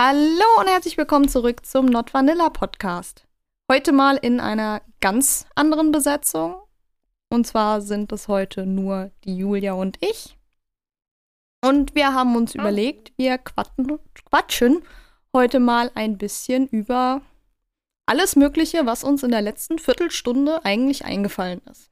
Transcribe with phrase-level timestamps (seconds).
[0.00, 3.26] Hallo und herzlich willkommen zurück zum Not Vanilla Podcast.
[3.68, 6.54] Heute mal in einer ganz anderen Besetzung.
[7.30, 10.38] Und zwar sind es heute nur die Julia und ich.
[11.64, 12.60] Und wir haben uns Ah.
[12.60, 13.98] überlegt, wir quatschen,
[14.30, 14.84] quatschen
[15.34, 17.20] heute mal ein bisschen über
[18.06, 21.90] alles Mögliche, was uns in der letzten Viertelstunde eigentlich eingefallen ist.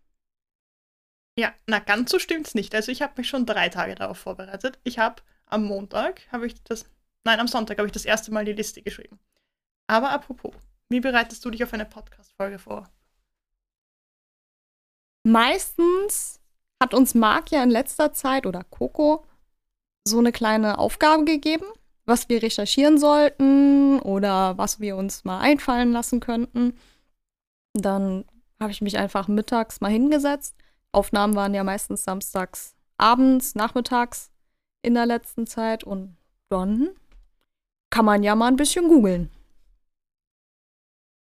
[1.36, 2.72] Ja, na ganz so stimmt's nicht.
[2.72, 4.78] Also ich habe mich schon drei Tage darauf vorbereitet.
[4.84, 6.86] Ich habe am Montag habe ich das,
[7.26, 9.18] nein, am Sonntag habe ich das erste Mal die Liste geschrieben.
[9.86, 10.54] Aber apropos,
[10.88, 12.88] wie bereitest du dich auf eine Podcast-Folge vor?
[15.24, 16.40] Meistens
[16.80, 19.24] hat uns Marc ja in letzter Zeit oder Coco
[20.06, 21.66] so eine kleine Aufgabe gegeben,
[22.04, 26.78] was wir recherchieren sollten oder was wir uns mal einfallen lassen könnten.
[27.74, 28.24] Dann
[28.60, 30.54] habe ich mich einfach mittags mal hingesetzt.
[30.92, 34.30] Aufnahmen waren ja meistens samstags abends, nachmittags
[34.82, 36.16] in der letzten Zeit und
[36.48, 36.90] dann
[37.96, 39.30] kann man ja mal ein bisschen googeln.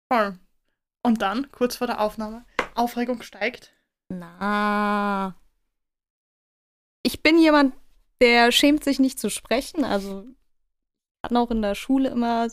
[0.09, 0.39] Voll.
[1.05, 3.73] Und dann, kurz vor der Aufnahme, Aufregung steigt.
[4.07, 5.35] Na.
[7.05, 7.75] Ich bin jemand,
[8.21, 9.83] der schämt sich nicht zu sprechen.
[9.83, 10.25] Also
[11.21, 12.47] kann auch in der Schule immer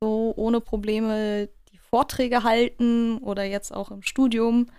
[0.00, 4.70] so ohne Probleme die Vorträge halten oder jetzt auch im Studium.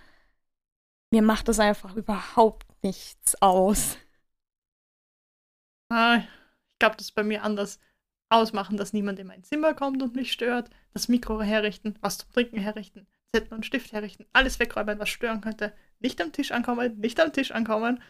[1.11, 3.97] Mir macht das einfach überhaupt nichts aus.
[5.91, 7.79] Ah, ich glaube, das ist bei mir anders.
[8.33, 10.69] Ausmachen, dass niemand in mein Zimmer kommt und mich stört.
[10.93, 15.41] Das Mikro herrichten, was zum Trinken herrichten, Zettel und Stift herrichten, alles wegräumen, was stören
[15.41, 15.73] könnte.
[15.99, 18.01] Nicht am Tisch ankommen, nicht am Tisch ankommen.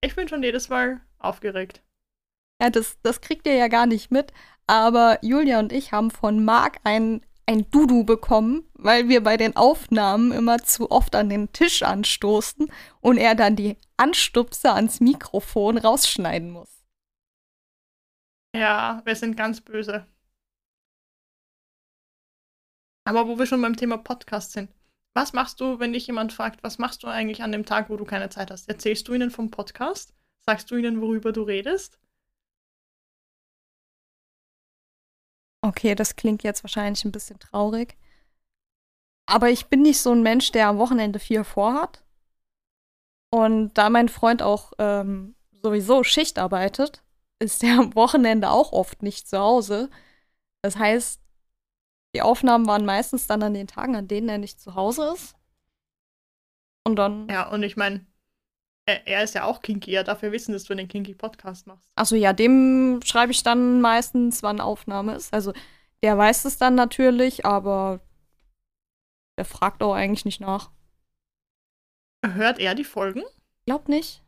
[0.00, 1.82] Ich bin schon jedes Mal aufgeregt.
[2.60, 4.32] Ja, das, das kriegt ihr ja gar nicht mit.
[4.66, 9.54] Aber Julia und ich haben von Marc ein, ein Dudu bekommen, weil wir bei den
[9.56, 15.78] Aufnahmen immer zu oft an den Tisch anstoßen und er dann die Anstupse ans Mikrofon
[15.78, 16.75] rausschneiden muss.
[18.56, 20.06] Ja, wir sind ganz böse.
[23.04, 24.70] Aber wo wir schon beim Thema Podcast sind.
[25.14, 27.96] Was machst du, wenn dich jemand fragt, was machst du eigentlich an dem Tag, wo
[27.98, 28.68] du keine Zeit hast?
[28.68, 30.14] Erzählst du ihnen vom Podcast?
[30.38, 31.98] Sagst du ihnen, worüber du redest?
[35.62, 37.98] Okay, das klingt jetzt wahrscheinlich ein bisschen traurig.
[39.26, 42.04] Aber ich bin nicht so ein Mensch, der am Wochenende viel vorhat.
[43.30, 47.02] Und da mein Freund auch ähm, sowieso Schicht arbeitet,
[47.38, 49.90] ist er am Wochenende auch oft nicht zu Hause.
[50.62, 51.20] Das heißt,
[52.14, 55.36] die Aufnahmen waren meistens dann an den Tagen, an denen er nicht zu Hause ist.
[56.86, 58.06] Und dann, Ja, und ich meine,
[58.86, 61.66] er, er ist ja auch kinky, er darf ja wissen, dass du einen kinky Podcast
[61.66, 61.90] machst.
[61.96, 65.34] also ja, dem schreibe ich dann meistens, wann Aufnahme ist.
[65.34, 65.52] Also
[66.02, 68.00] der weiß es dann natürlich, aber
[69.38, 70.70] der fragt auch eigentlich nicht nach.
[72.24, 73.22] Hört er die Folgen?
[73.66, 74.22] Glaub nicht.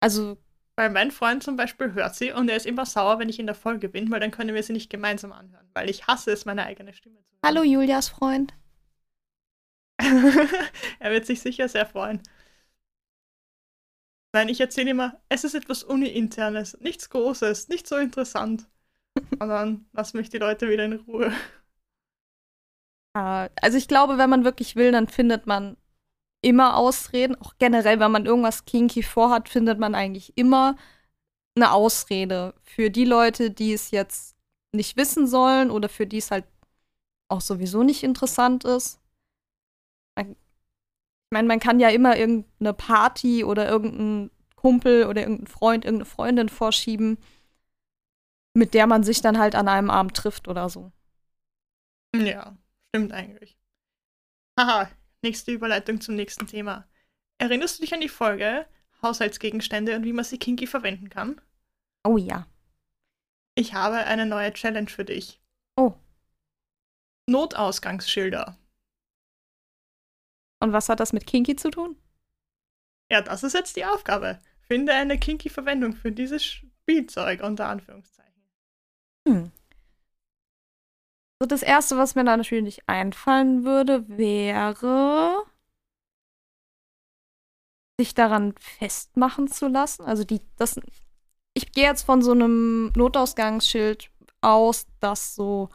[0.00, 0.36] Also,
[0.76, 3.46] Weil mein Freund zum Beispiel hört sie und er ist immer sauer, wenn ich in
[3.46, 6.44] der Folge bin, weil dann können wir sie nicht gemeinsam anhören, weil ich hasse es,
[6.46, 7.42] meine eigene Stimme zu hören.
[7.42, 8.52] hallo Julias Freund.
[11.00, 12.20] er wird sich sicher sehr freuen.
[14.32, 18.68] Nein, ich erzähle immer, es ist etwas Uni-internes, nichts Großes, nicht so interessant.
[19.40, 21.32] Und dann lassen mich die Leute wieder in Ruhe.
[23.14, 25.76] Äh, Also ich glaube, wenn man wirklich will, dann findet man
[26.46, 27.34] immer Ausreden.
[27.40, 30.76] Auch generell, wenn man irgendwas kinky vorhat, findet man eigentlich immer
[31.56, 34.36] eine Ausrede für die Leute, die es jetzt
[34.72, 36.44] nicht wissen sollen oder für die es halt
[37.28, 39.00] auch sowieso nicht interessant ist.
[40.18, 40.26] Ich
[41.32, 46.48] meine, man kann ja immer irgendeine Party oder irgendeinen Kumpel oder irgendeinen Freund, irgendeine Freundin
[46.48, 47.18] vorschieben,
[48.54, 50.92] mit der man sich dann halt an einem Abend trifft oder so.
[52.14, 52.56] Ja,
[52.94, 53.58] stimmt eigentlich.
[54.58, 54.88] Haha,
[55.26, 56.86] nächste Überleitung zum nächsten Thema.
[57.38, 58.66] Erinnerst du dich an die Folge
[59.02, 61.40] Haushaltsgegenstände und wie man sie kinky verwenden kann?
[62.04, 62.46] Oh ja.
[63.56, 65.40] Ich habe eine neue Challenge für dich.
[65.76, 65.94] Oh.
[67.26, 68.56] Notausgangsschilder.
[70.60, 71.96] Und was hat das mit Kinky zu tun?
[73.10, 74.38] Ja, das ist jetzt die Aufgabe.
[74.60, 78.42] Finde eine kinky Verwendung für dieses Spielzeug, unter Anführungszeichen.
[79.28, 79.52] Hm.
[81.40, 85.44] So, das erste, was mir da natürlich einfallen würde, wäre,
[87.98, 90.04] sich daran festmachen zu lassen.
[90.04, 90.80] Also die, das,
[91.54, 94.10] ich gehe jetzt von so einem Notausgangsschild
[94.40, 95.68] aus, das so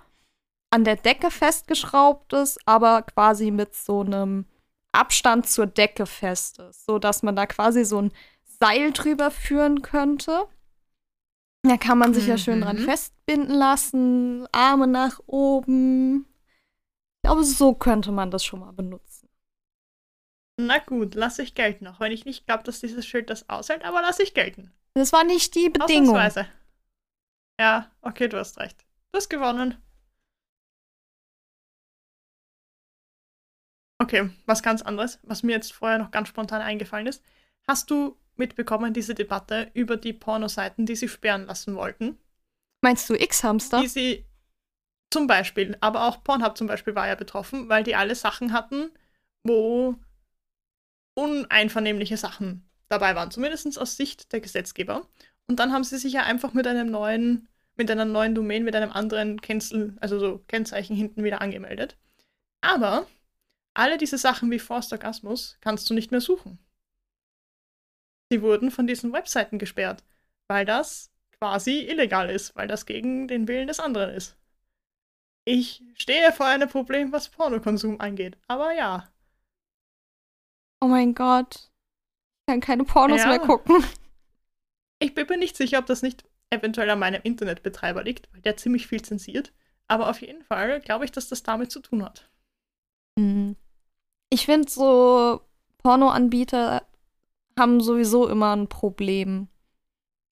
[0.72, 4.46] an der Decke festgeschraubt ist, aber quasi mit so einem
[4.94, 8.12] Abstand zur Decke fest ist, so dass man da quasi so ein
[8.60, 10.48] Seil drüber führen könnte.
[11.64, 12.86] Da kann man sich ja schön dran Mhm.
[12.86, 16.26] festbinden lassen, Arme nach oben.
[17.18, 19.30] Ich glaube, so könnte man das schon mal benutzen.
[20.60, 23.84] Na gut, lasse ich gelten, auch wenn ich nicht glaube, dass dieses Schild das aushält,
[23.86, 24.72] aber lasse ich gelten.
[24.96, 26.10] Das war nicht die Bedingung.
[26.16, 26.48] Ausnahmsweise.
[27.60, 28.84] Ja, okay, du hast recht.
[29.12, 29.78] Du hast gewonnen.
[34.00, 37.24] Okay, was ganz anderes, was mir jetzt vorher noch ganz spontan eingefallen ist.
[37.68, 42.18] Hast du mitbekommen, diese Debatte über die Pornoseiten, die sie sperren lassen wollten?
[42.82, 43.82] Meinst du X-Hamster?
[43.82, 44.26] Die sie
[45.12, 48.92] zum Beispiel, aber auch Pornhub zum Beispiel war ja betroffen, weil die alle Sachen hatten,
[49.44, 49.96] wo
[51.14, 55.08] uneinvernehmliche Sachen dabei waren, zumindest aus Sicht der Gesetzgeber.
[55.48, 58.76] Und dann haben sie sich ja einfach mit einem neuen, mit einer neuen Domain, mit
[58.76, 61.98] einem anderen Kennzel, also so Kennzeichen hinten wieder angemeldet.
[62.62, 63.06] Aber
[63.74, 66.60] alle diese Sachen wie Forst Orgasmus kannst du nicht mehr suchen.
[68.32, 70.06] Sie wurden von diesen Webseiten gesperrt,
[70.48, 74.38] weil das quasi illegal ist, weil das gegen den Willen des anderen ist.
[75.44, 79.12] Ich stehe vor einem Problem, was Pornokonsum angeht, aber ja.
[80.80, 81.70] Oh mein Gott.
[82.40, 83.28] Ich kann keine Pornos Ja.
[83.28, 83.84] mehr gucken.
[85.00, 88.56] Ich bin mir nicht sicher, ob das nicht eventuell an meinem Internetbetreiber liegt, weil der
[88.56, 89.52] ziemlich viel zensiert.
[89.90, 92.30] Aber auf jeden Fall glaube ich, dass das damit zu tun hat.
[93.18, 93.58] Mhm.
[94.30, 95.42] Ich finde so,
[95.80, 96.86] Pornoanbieter
[97.58, 99.48] haben sowieso immer ein Problem,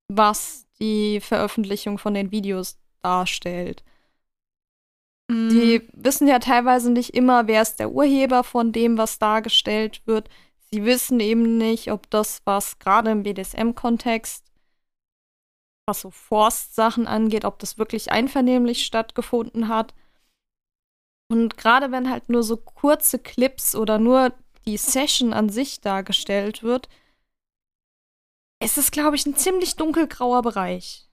[0.08, 3.84] was die Veröffentlichung von den Videos darstellt.
[5.30, 5.50] Mhm.
[5.50, 10.30] Die wissen ja teilweise nicht immer, wer ist der Urheber von dem, was dargestellt wird.
[10.72, 14.46] Sie wissen eben nicht, ob das, was gerade im BDSM-Kontext,
[15.88, 19.94] was so Forstsachen angeht, ob das wirklich einvernehmlich stattgefunden hat.
[21.32, 24.34] Und gerade wenn halt nur so kurze Clips oder nur
[24.66, 26.90] die Session an sich dargestellt wird,
[28.64, 31.10] ist es, glaube ich, ein ziemlich dunkelgrauer Bereich.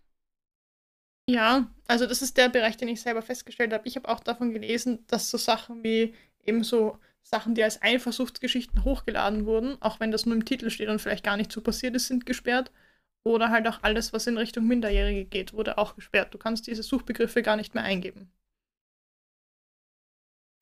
[1.29, 3.87] Ja, also das ist der Bereich, den ich selber festgestellt habe.
[3.89, 6.15] Ich habe auch davon gelesen, dass so Sachen wie
[6.45, 10.89] eben so Sachen, die als Eifersuchtsgeschichten hochgeladen wurden, auch wenn das nur im Titel steht
[10.89, 12.71] und vielleicht gar nicht so passiert ist, sind gesperrt.
[13.25, 16.33] Oder halt auch alles, was in Richtung Minderjährige geht, wurde auch gesperrt.
[16.33, 18.31] Du kannst diese Suchbegriffe gar nicht mehr eingeben.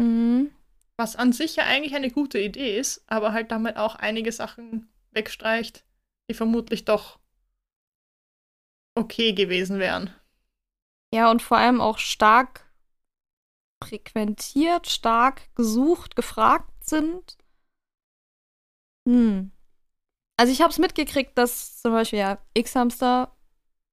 [0.01, 0.51] Mhm.
[0.97, 4.89] Was an sich ja eigentlich eine gute Idee ist, aber halt damit auch einige Sachen
[5.11, 5.85] wegstreicht,
[6.29, 7.19] die vermutlich doch
[8.97, 10.15] okay gewesen wären.
[11.13, 12.73] Ja, und vor allem auch stark
[13.83, 17.37] frequentiert, stark gesucht, gefragt sind.
[19.07, 19.53] Hm.
[20.37, 23.37] Also ich habe es mitgekriegt, dass zum Beispiel ja X-Hamster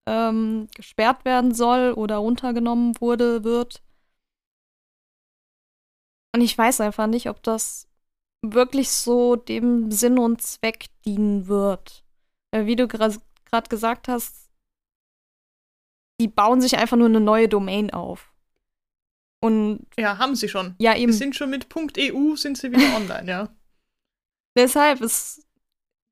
[0.08, 3.84] ähm, gesperrt werden soll oder runtergenommen wurde, wird.
[6.34, 7.88] Und ich weiß einfach nicht, ob das
[8.42, 12.04] wirklich so dem Sinn und Zweck dienen wird.
[12.52, 13.18] Äh, Wie du gerade
[13.70, 14.50] gesagt hast,
[16.20, 18.32] die bauen sich einfach nur eine neue Domain auf.
[19.44, 20.76] Und Ja, haben sie schon.
[20.80, 23.56] ja, eben sind schon mit .eu sind sie wieder online, ja.
[24.56, 25.46] deshalb, es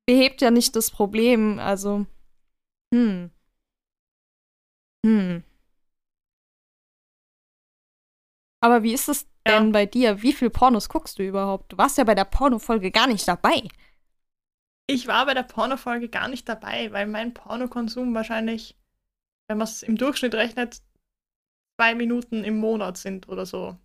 [0.06, 1.58] behebt ja nicht das Problem.
[1.60, 2.06] Also,
[2.92, 3.30] hm.
[5.06, 5.44] Hm.
[8.62, 9.58] Aber wie ist es Ja.
[9.60, 10.20] denn bei dir?
[10.22, 11.72] Wie viel Pornos guckst du überhaupt?
[11.72, 13.62] Du warst ja bei der Pornofolge gar nicht dabei.
[14.90, 18.76] Ich war bei der Pornofolge gar nicht dabei, weil mein Pornokonsum wahrscheinlich,
[19.46, 20.82] wenn man es im Durchschnitt rechnet,
[21.78, 23.78] zwei Minuten im Monat sind oder so.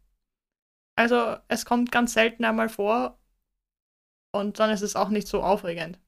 [0.96, 3.20] Also es kommt ganz selten einmal vor
[4.32, 6.00] und dann ist es auch nicht so aufregend.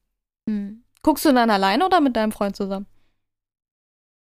[0.50, 0.82] Hm.
[1.02, 2.86] Guckst du dann alleine oder mit deinem Freund zusammen?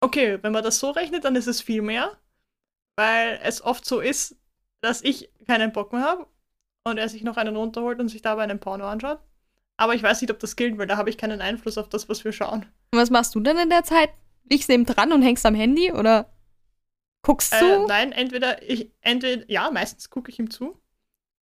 [0.02, 2.18] Okay, wenn man das so rechnet, dann ist es viel mehr,
[2.96, 4.36] weil es oft so ist,
[4.82, 6.26] dass ich keinen Bock mehr habe
[6.84, 9.20] und er sich noch einen runterholt und sich dabei einen Porno anschaut.
[9.80, 12.06] Aber ich weiß nicht, ob das gilt, weil da habe ich keinen Einfluss auf das,
[12.10, 12.66] was wir schauen.
[12.92, 14.10] Und was machst du denn in der Zeit?
[14.44, 16.30] Liegst neben dran und hängst am Handy oder
[17.22, 17.86] guckst Äh, du?
[17.86, 20.78] nein, entweder ich, entweder, ja, meistens gucke ich ihm zu.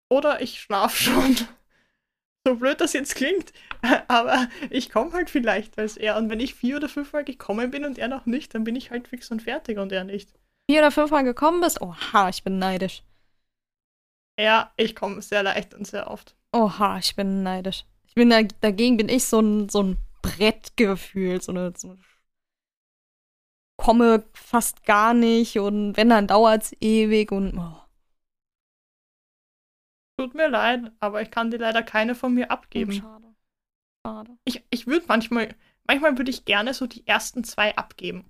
[0.09, 1.37] Oder ich schlafe schon.
[2.47, 3.53] So blöd das jetzt klingt.
[4.07, 6.17] Aber ich komme halt viel leichter als er.
[6.17, 8.93] Und wenn ich vier oder fünfmal gekommen bin und er noch nicht, dann bin ich
[8.93, 10.33] halt fix und fertig und er nicht.
[10.71, 11.81] Vier oder fünfmal gekommen bist?
[11.81, 13.03] Oha, ich bin neidisch.
[14.39, 16.37] Ja, ich komme sehr leicht und sehr oft.
[16.53, 17.85] Oha, ich bin neidisch.
[18.19, 21.99] Bin da, dagegen bin ich so ein, so ein Brettgefühl, so eine, so eine
[23.77, 27.81] komme fast gar nicht und wenn, dann dauert es ewig und oh,
[30.19, 32.93] Tut mir leid, aber ich kann dir leider keine von mir abgeben.
[32.93, 33.35] schade.
[34.05, 34.37] Schade.
[34.45, 35.55] Ich, ich würde manchmal,
[35.87, 38.25] manchmal würde ich gerne so die ersten zwei abgeben.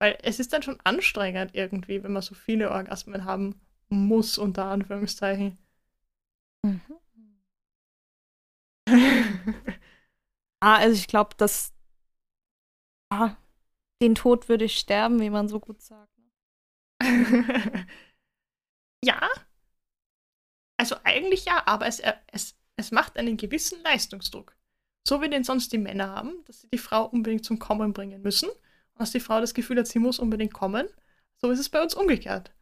[0.00, 4.66] Weil es ist dann schon anstrengend irgendwie, wenn man so viele Orgasmen haben muss, unter
[4.66, 5.56] Anführungszeichen.
[6.62, 6.93] Mhm.
[10.60, 11.74] Ah, also ich glaube, dass
[13.10, 13.36] ah,
[14.00, 16.10] den Tod würde ich sterben, wie man so gut sagt.
[19.04, 19.28] ja.
[20.76, 22.00] Also eigentlich ja, aber es,
[22.32, 24.56] es, es macht einen gewissen Leistungsdruck.
[25.06, 28.22] So wie den sonst die Männer haben, dass sie die Frau unbedingt zum Kommen bringen
[28.22, 28.48] müssen.
[28.96, 30.88] dass die Frau das Gefühl hat, sie muss unbedingt kommen.
[31.36, 32.52] So ist es bei uns umgekehrt.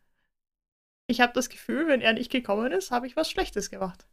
[1.06, 4.06] Ich habe das Gefühl, wenn er nicht gekommen ist, habe ich was Schlechtes gemacht.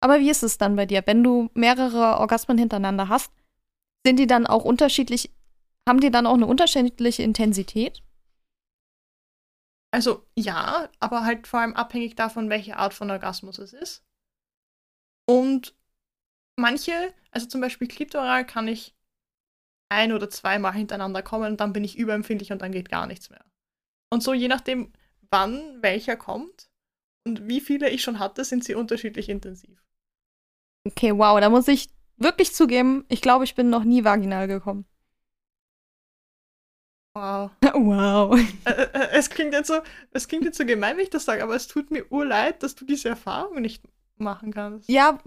[0.00, 3.32] Aber wie ist es dann bei dir, wenn du mehrere Orgasmen hintereinander hast?
[4.06, 5.34] Sind die dann auch unterschiedlich,
[5.88, 8.02] haben die dann auch eine unterschiedliche Intensität?
[9.90, 14.04] Also ja, aber halt vor allem abhängig davon, welche Art von Orgasmus es ist.
[15.26, 15.74] Und
[16.56, 16.92] manche,
[17.30, 18.94] also zum Beispiel Klitoral, kann ich
[19.90, 23.30] ein oder zweimal hintereinander kommen und dann bin ich überempfindlich und dann geht gar nichts
[23.30, 23.44] mehr.
[24.10, 24.92] Und so je nachdem,
[25.30, 26.70] wann welcher kommt
[27.26, 29.82] und wie viele ich schon hatte, sind sie unterschiedlich intensiv.
[30.86, 34.86] Okay, wow, da muss ich wirklich zugeben, ich glaube, ich bin noch nie vaginal gekommen.
[37.14, 37.50] Wow.
[37.74, 38.38] wow.
[38.64, 39.80] Äh, äh, es klingt jetzt so,
[40.12, 42.74] es klingt jetzt so gemein, wenn ich das sage, aber es tut mir urleid, dass
[42.74, 43.82] du diese Erfahrung nicht
[44.16, 44.88] machen kannst.
[44.88, 45.18] Ja,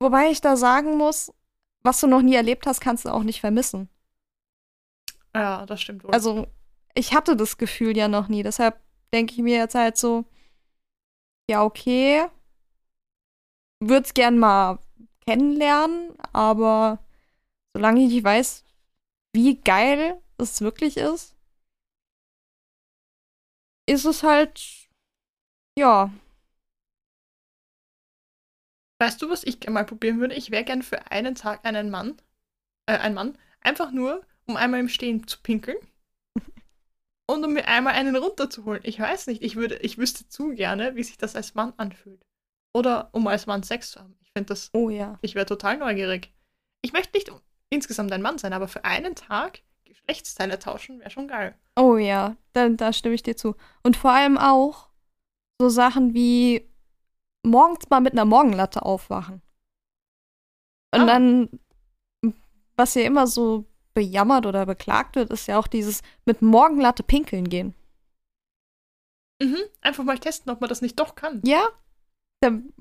[0.00, 1.32] wobei ich da sagen muss,
[1.82, 3.88] was du noch nie erlebt hast, kannst du auch nicht vermissen.
[5.34, 6.12] Ja, das stimmt wohl.
[6.12, 6.46] Also,
[6.94, 8.80] ich hatte das Gefühl ja noch nie, deshalb
[9.12, 10.24] denke ich mir jetzt halt so,
[11.50, 12.26] ja, okay,
[13.88, 14.78] würde es gern mal
[15.26, 16.98] kennenlernen, aber
[17.74, 18.64] solange ich nicht weiß,
[19.34, 21.34] wie geil es wirklich ist,
[23.86, 24.88] ist es halt,
[25.78, 26.12] ja.
[29.00, 30.34] Weißt du, was ich mal probieren würde?
[30.34, 32.16] Ich wäre gern für einen Tag einen Mann,
[32.86, 35.78] äh, ein Mann, einfach nur, um einmal im Stehen zu pinkeln
[37.26, 38.82] und um mir einmal einen runterzuholen.
[38.84, 42.24] Ich weiß nicht, ich würde, ich wüsste zu gerne, wie sich das als Mann anfühlt.
[42.74, 44.16] Oder um als Mann Sex zu haben.
[44.22, 45.18] Ich finde das, Oh ja.
[45.22, 46.32] ich wäre total neugierig.
[46.82, 47.30] Ich möchte nicht
[47.70, 51.54] insgesamt ein Mann sein, aber für einen Tag Geschlechtsteile tauschen wäre schon geil.
[51.76, 53.54] Oh ja, da, da stimme ich dir zu.
[53.82, 54.88] Und vor allem auch
[55.60, 56.68] so Sachen wie
[57.46, 59.40] morgens mal mit einer Morgenlatte aufwachen.
[60.94, 61.06] Und Ah.
[61.06, 61.48] dann,
[62.76, 67.48] was ja immer so bejammert oder beklagt wird, ist ja auch dieses mit Morgenlatte pinkeln
[67.48, 67.74] gehen.
[69.40, 69.58] Mhm.
[69.80, 71.40] Einfach mal testen, ob man das nicht doch kann.
[71.44, 71.68] Ja,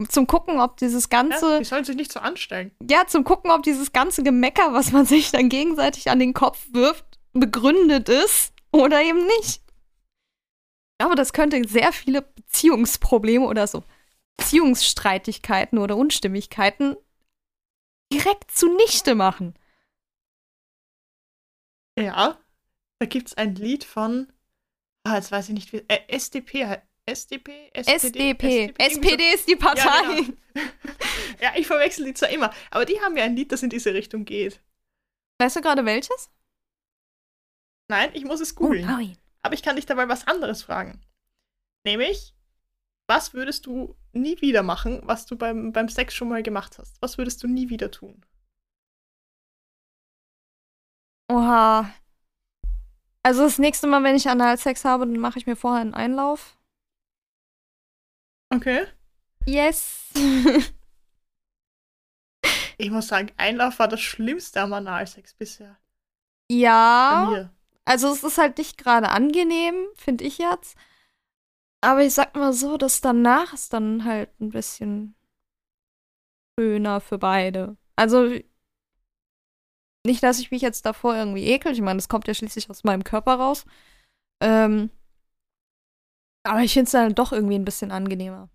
[0.10, 2.72] zum Gucken, ob dieses Ja, ganze, die sollen sich nicht so anstellen.
[2.82, 6.68] ja, zum Gucken, ob dieses ganze Gemecker, was man sich dann gegenseitig an den Kopf
[6.72, 9.62] wirft, begründet ist oder eben nicht.
[10.92, 13.84] Ich glaube, das könnte sehr viele Beziehungsprobleme oder so
[14.38, 16.96] Beziehungsstreitigkeiten oder Unstimmigkeiten
[18.12, 19.56] direkt zunichte machen.
[21.98, 22.40] Ja,
[23.00, 24.32] da gibt es ein Lied von,
[25.04, 28.64] ah, jetzt weiß ich nicht, wie, äh, SDP, SDP, SDP.
[28.66, 29.00] irgendwie so.
[29.02, 29.84] SPD ist die Partei.
[29.84, 30.34] Ja, genau.
[31.42, 33.94] Ja, ich verwechsel die zwar immer, aber die haben ja ein Lied, das in diese
[33.94, 34.62] Richtung geht.
[35.42, 36.30] Weißt du gerade welches?
[37.90, 38.86] Nein, ich muss es Oh, googeln.
[38.86, 39.18] nein.
[39.42, 41.02] Aber ich kann dich dabei was anderes fragen.
[41.86, 42.34] Nämlich,
[43.10, 47.02] was würdest du nie wieder machen, was du beim, beim Sex schon mal gemacht hast?
[47.02, 48.24] Was würdest du nie wieder tun?
[51.30, 51.94] Oha.
[53.24, 56.58] Also das nächste Mal, wenn ich Analsex habe, dann mache ich mir vorher einen Einlauf.
[58.56, 58.86] Okay.
[59.46, 60.12] Yes.
[62.78, 65.78] Ich muss sagen, Einlauf war das Schlimmste am Analsex bisher.
[66.52, 67.52] Ja.
[67.86, 70.76] Also es ist halt nicht gerade angenehm, finde ich jetzt.
[71.82, 75.16] Aber ich sag mal so, dass danach ist dann halt ein bisschen
[76.60, 77.78] schöner für beide.
[77.96, 78.30] Also
[80.06, 81.74] nicht, dass ich mich jetzt davor irgendwie ekel.
[81.74, 83.66] Ich meine, das kommt ja schließlich aus meinem Körper raus.
[84.42, 84.90] Ähm,
[86.44, 88.50] aber ich finde es dann doch irgendwie ein bisschen angenehmer.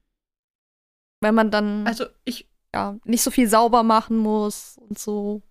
[1.20, 5.42] Weil man dann Also ich, ja, nicht so viel sauber machen muss und so.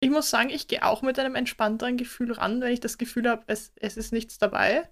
[0.00, 3.28] ich muss sagen, ich gehe auch mit einem entspannteren Gefühl ran, wenn ich das Gefühl
[3.28, 4.88] habe, es, es ist nichts dabei.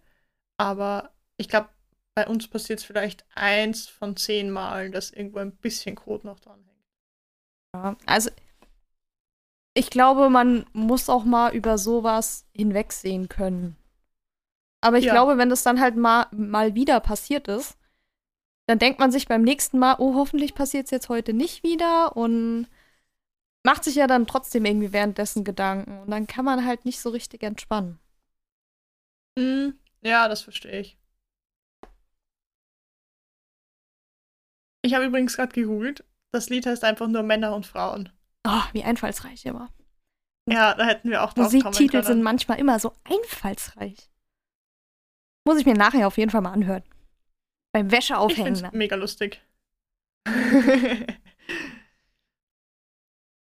[0.57, 1.69] Aber ich glaube,
[2.14, 6.41] bei uns passiert es vielleicht eins von zehn Malen, dass irgendwo ein bisschen Code noch
[6.41, 6.73] dran hängt.
[7.75, 8.31] Ja, also
[9.75, 13.76] ich glaube, man muss auch mal über sowas hinwegsehen können.
[14.83, 15.12] Aber ich Ja.
[15.12, 17.79] glaube, wenn das dann halt mal, mal wieder passiert ist,
[18.67, 22.17] dann denkt man sich beim nächsten Mal, oh, hoffentlich passiert es jetzt heute nicht wieder
[22.17, 22.69] und
[23.65, 26.01] macht sich ja dann trotzdem irgendwie währenddessen Gedanken.
[26.01, 28.01] Und dann kann man halt nicht so richtig entspannen.
[29.39, 30.99] Hm, ja, das verstehe ich.
[34.85, 36.05] Ich habe übrigens gerade gegoogelt.
[36.33, 38.11] Das Lied heißt einfach nur Männer und Frauen.
[38.45, 39.73] Oh, wie einfallsreich immer.
[40.51, 44.12] Ja, da hätten wir auch drauf Musiktitel sind manchmal immer so einfallsreich.
[45.45, 46.83] Muss ich mir nachher auf jeden Fall mal anhören.
[47.73, 48.55] Beim Ich Wäscheaufhängen.
[48.57, 49.41] finde es mega lustig.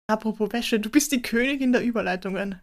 [0.08, 2.62] Apropos Wäsche, du bist die Königin der Überleitungen.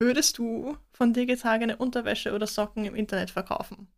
[0.00, 3.88] Würdest du von dir getragene Unterwäsche oder Socken im Internet verkaufen?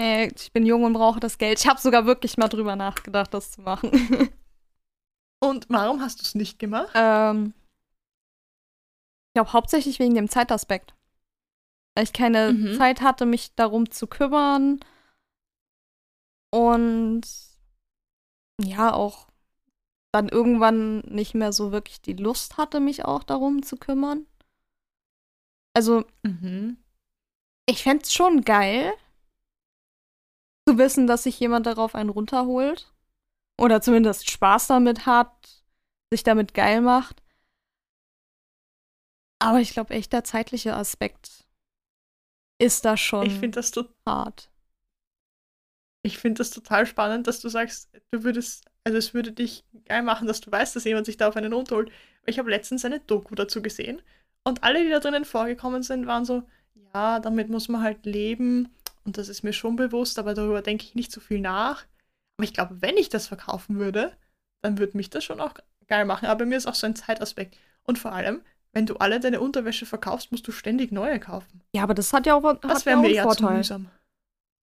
[0.00, 1.58] Äh, ich bin jung und brauche das Geld.
[1.60, 3.90] Ich habe sogar wirklich mal drüber nachgedacht, das zu machen.
[5.38, 6.92] Und warum hast du es nicht gemacht?
[6.94, 7.52] ähm,
[9.34, 10.94] glaube hauptsächlich wegen dem Zeitaspekt.
[11.96, 12.74] Weil ich keine Mhm.
[12.76, 14.80] Zeit hatte, mich darum zu kümmern.
[16.52, 17.22] Und
[18.62, 19.28] ja, auch
[20.12, 24.26] dann irgendwann nicht mehr so wirklich die Lust hatte, mich auch darum zu kümmern.
[25.74, 26.76] Also, Mhm.
[27.68, 28.92] ich fände es schon geil,
[30.68, 32.92] zu wissen, dass sich jemand darauf einen runterholt.
[33.58, 35.64] Oder zumindest Spaß damit hat,
[36.12, 37.22] sich damit geil macht.
[39.38, 41.45] Aber ich glaube echt, der zeitliche Aspekt
[42.58, 43.72] ist da schon Ich finde das,
[44.06, 44.50] hart.
[46.02, 50.02] ich find das total spannend, dass du sagst, du würdest, also es würde dich geil
[50.02, 51.90] machen, dass du weißt, dass jemand sich da auf einen runterholt.
[52.26, 54.02] Ich habe letztens eine Doku dazu gesehen
[54.44, 56.44] und alle, die da drinnen vorgekommen sind, waren so,
[56.94, 58.68] ja, damit muss man halt leben
[59.04, 61.84] und das ist mir schon bewusst, aber darüber denke ich nicht so viel nach.
[62.36, 64.12] Aber ich glaube, wenn ich das verkaufen würde,
[64.62, 65.54] dann würde mich das schon auch
[65.86, 66.26] geil machen.
[66.26, 67.56] Aber mir ist auch so ein Zeitaspekt.
[67.84, 68.42] Und vor allem,
[68.76, 71.62] wenn du alle deine Unterwäsche verkaufst, musst du ständig neue kaufen.
[71.74, 73.86] Ja, aber das hat ja auch, hat Das ja wäre auch einen Vorteil.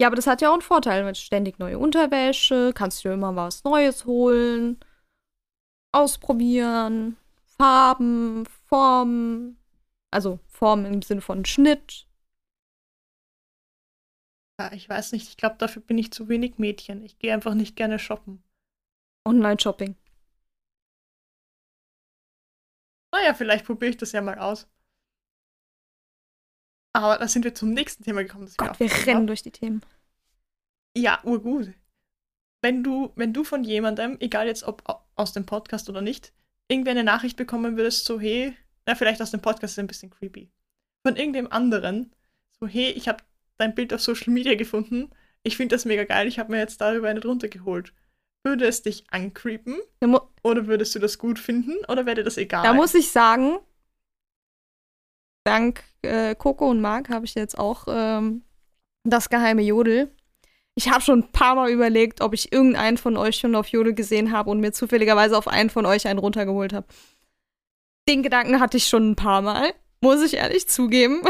[0.00, 1.04] Ja, aber das hat ja auch einen Vorteil.
[1.04, 4.80] Mit ständig neue Unterwäsche, kannst du immer was Neues holen,
[5.92, 9.58] ausprobieren, Farben, Formen.
[10.10, 12.06] Also Formen im Sinne von Schnitt.
[14.58, 17.04] Ja, ich weiß nicht, ich glaube, dafür bin ich zu wenig Mädchen.
[17.04, 18.42] Ich gehe einfach nicht gerne shoppen.
[19.28, 19.94] Online-Shopping.
[23.20, 24.66] Naja, vielleicht probiere ich das ja mal aus.
[26.92, 28.46] Aber da sind wir zum nächsten Thema gekommen.
[28.46, 29.26] Das Gott, wir rennen hab.
[29.28, 29.82] durch die Themen.
[30.96, 31.72] Ja, urgut.
[32.62, 36.32] Wenn du, wenn du von jemandem, egal jetzt ob au- aus dem Podcast oder nicht,
[36.68, 40.10] irgendwie eine Nachricht bekommen würdest, so hey, na vielleicht aus dem Podcast ist ein bisschen
[40.10, 40.50] creepy.
[41.06, 42.12] Von irgendeinem anderen,
[42.58, 43.22] so hey, ich habe
[43.56, 45.10] dein Bild auf Social Media gefunden,
[45.42, 47.94] ich finde das mega geil, ich habe mir jetzt darüber eine drunter geholt.
[48.42, 49.78] Würde es dich ancreepen
[50.42, 52.62] oder würdest du das gut finden oder wäre dir das egal?
[52.62, 53.58] da muss ich sagen,
[55.44, 58.42] dank äh, Coco und Marc habe ich jetzt auch ähm,
[59.04, 60.10] das geheime Jodel.
[60.74, 63.92] Ich habe schon ein paar Mal überlegt, ob ich irgendeinen von euch schon auf Jodel
[63.92, 66.86] gesehen habe und mir zufälligerweise auf einen von euch einen runtergeholt habe.
[68.08, 71.22] Den Gedanken hatte ich schon ein paar Mal, muss ich ehrlich zugeben.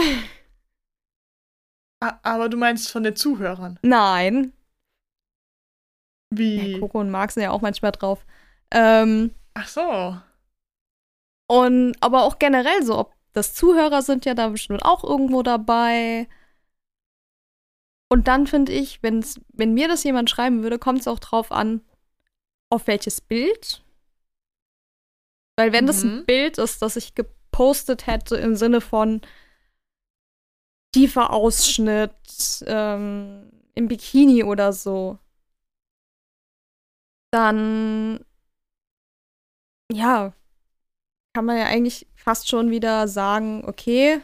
[2.22, 3.78] Aber du meinst von den Zuhörern.
[3.82, 4.52] Nein.
[6.30, 6.72] Wie?
[6.72, 8.24] Ja, Coco und Marc sind ja auch manchmal drauf.
[8.70, 10.16] Ähm, Ach so.
[11.48, 16.28] Und aber auch generell so, ob das Zuhörer sind ja da bestimmt auch irgendwo dabei.
[18.12, 21.52] Und dann finde ich, wenn's, wenn mir das jemand schreiben würde, kommt es auch drauf
[21.52, 21.80] an,
[22.70, 23.84] auf welches Bild.
[25.56, 26.20] Weil wenn das Mhm.
[26.20, 29.20] ein Bild ist, das ich gepostet hätte im Sinne von
[30.94, 35.18] tiefer Ausschnitt, ähm, im Bikini oder so,
[37.30, 38.24] dann
[39.92, 40.32] ja,
[41.34, 44.20] kann man ja eigentlich fast schon wieder sagen, okay,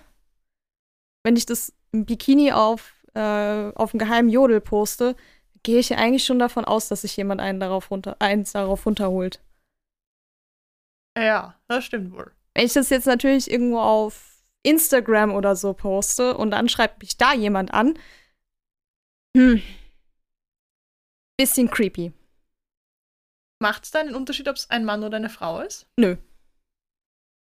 [1.24, 5.16] wenn ich das Bikini auf, äh, auf dem geheimen Jodel poste,
[5.62, 8.86] gehe ich ja eigentlich schon davon aus, dass sich jemand einen darauf runter, eins darauf
[8.86, 9.42] runterholt.
[11.18, 12.30] Ja, das stimmt wohl.
[12.54, 17.16] Wenn ich das jetzt natürlich irgendwo auf Instagram oder so poste und dann schreibt mich
[17.16, 17.98] da jemand an,
[19.36, 19.62] hm,
[21.38, 22.12] bisschen creepy.
[23.58, 25.86] Macht es da einen Unterschied, ob es ein Mann oder eine Frau ist?
[25.96, 26.16] Nö.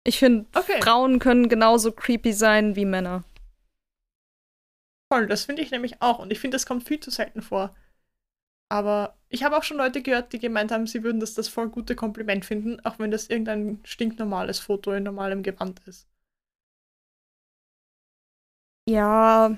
[0.06, 0.82] Ich finde, Okay.
[0.82, 3.24] Frauen können genauso creepy sein wie Männer.
[5.12, 6.20] Voll, das finde ich nämlich auch.
[6.20, 7.76] Und ich finde, das kommt viel zu selten vor.
[8.70, 11.70] Aber ich habe auch schon Leute gehört, die gemeint haben, sie würden das das voll
[11.70, 16.08] gute Kompliment finden, auch wenn das irgendein stinknormales Foto in normalem Gewand ist.
[18.90, 19.58] Ja.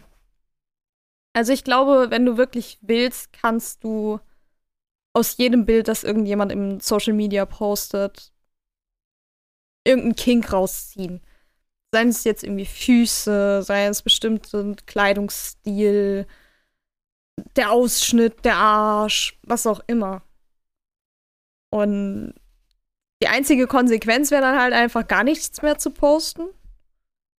[1.33, 4.19] Also ich glaube, wenn du wirklich willst, kannst du
[5.15, 8.33] aus jedem Bild, das irgendjemand im Social Media postet,
[9.85, 11.21] irgendeinen Kink rausziehen.
[11.93, 16.27] Seien es jetzt irgendwie Füße, sei es bestimmte Kleidungsstil,
[17.55, 20.21] der Ausschnitt, der Arsch, was auch immer.
[21.71, 22.33] Und
[23.23, 26.49] die einzige Konsequenz wäre dann halt einfach gar nichts mehr zu posten.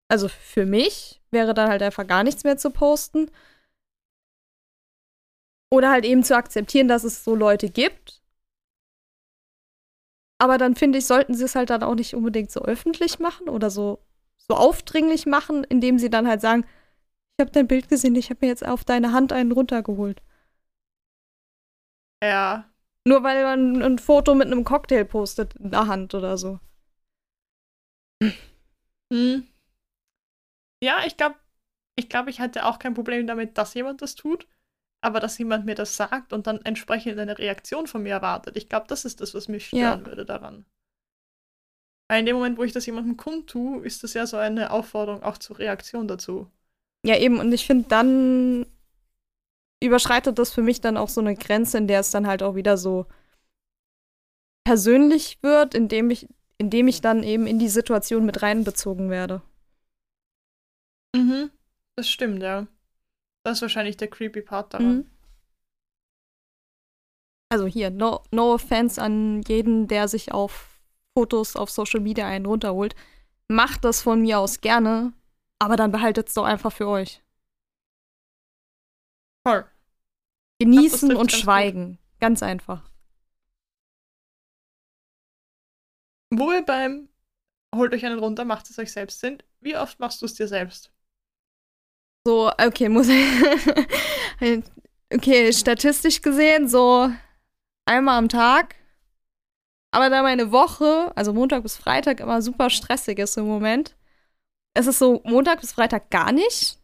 [0.09, 3.31] Also für mich wäre dann halt einfach gar nichts mehr zu posten.
[5.71, 8.21] Oder halt eben zu akzeptieren, dass es so Leute gibt.
[10.39, 13.49] Aber dann finde ich, sollten sie es halt dann auch nicht unbedingt so öffentlich machen
[13.49, 13.99] oder so,
[14.37, 16.65] so aufdringlich machen, indem sie dann halt sagen,
[17.39, 20.23] ich habe dein Bild gesehen, ich habe mir jetzt auf deine Hand einen runtergeholt.
[22.23, 22.71] Ja,
[23.07, 26.61] Nur weil man ein Foto mit einem Cocktail postet in der Hand oder so.
[29.13, 29.41] Hm.
[30.83, 31.37] Ja, ich glaube,
[31.97, 34.47] ich glaube, ich hatte auch kein Problem damit, dass jemand das tut,
[35.07, 38.57] aber dass jemand mir das sagt und dann entsprechend eine Reaktion von mir erwartet.
[38.57, 39.93] Ich glaube, das ist das, was mich Ja.
[39.93, 40.67] stören würde daran.
[42.09, 45.23] Weil in dem Moment, wo ich das jemandem kundtue, ist das ja so eine Aufforderung
[45.23, 46.51] auch zur Reaktion dazu.
[47.05, 48.67] Ja, eben, und ich finde, dann
[49.83, 52.55] überschreitet das für mich dann auch so eine Grenze, in der es dann halt auch
[52.55, 53.07] wieder so
[54.65, 59.43] persönlich wird, indem ich, indem ich dann eben in die Situation mit reinbezogen werde.
[61.15, 61.51] Mhm.
[61.97, 62.67] Das stimmt, ja.
[63.47, 64.97] Das ist wahrscheinlich der creepy Part daran.
[64.97, 65.11] Mhm.
[67.49, 70.81] Also hier, no, no offense an jeden, der sich auf
[71.17, 72.97] Fotos auf Social Media einen runterholt.
[73.47, 75.13] Macht das von mir aus gerne,
[75.61, 77.23] aber dann behaltet es doch einfach für euch.
[79.47, 79.65] Voll.
[80.59, 81.91] Genießen und schweigen.
[81.91, 82.19] Gut.
[82.19, 82.91] Ganz einfach.
[86.31, 87.09] Wo wir beim
[87.73, 89.45] holt euch einen runter, macht es euch selbst sind.
[89.61, 90.96] Wie oft machst du es dir selbst?
[92.27, 93.25] So, okay, muss ich.
[95.15, 97.09] okay, statistisch gesehen so
[97.85, 98.75] einmal am Tag.
[99.93, 103.95] Aber da meine Woche, also Montag bis Freitag, immer super stressig ist im Moment,
[104.75, 106.81] es ist so Montag bis Freitag gar nicht.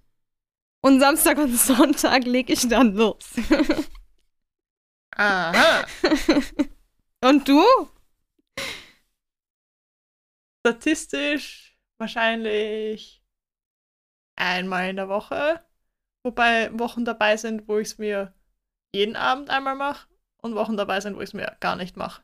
[0.81, 3.31] Und Samstag und Sonntag lege ich dann los.
[5.17, 5.85] Aha.
[7.25, 7.65] und du?
[10.65, 13.22] Statistisch wahrscheinlich
[14.43, 15.61] einmal in der Woche.
[16.25, 18.33] Wobei Wochen dabei sind, wo ich es mir
[18.95, 22.23] jeden Abend einmal mache und Wochen dabei sind, wo ich es mir gar nicht mache.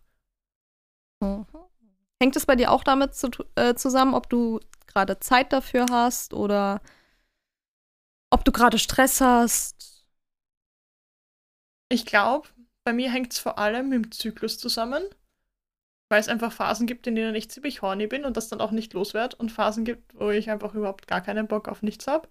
[1.20, 1.46] Mhm.
[2.20, 6.34] Hängt es bei dir auch damit zu, äh, zusammen, ob du gerade Zeit dafür hast
[6.34, 6.80] oder
[8.30, 10.04] ob du gerade Stress hast?
[11.90, 12.48] Ich glaube,
[12.84, 15.02] bei mir hängt es vor allem mit dem Zyklus zusammen,
[16.08, 18.70] weil es einfach Phasen gibt, in denen ich ziemlich horny bin und das dann auch
[18.70, 22.28] nicht loswerde und Phasen gibt, wo ich einfach überhaupt gar keinen Bock auf nichts habe.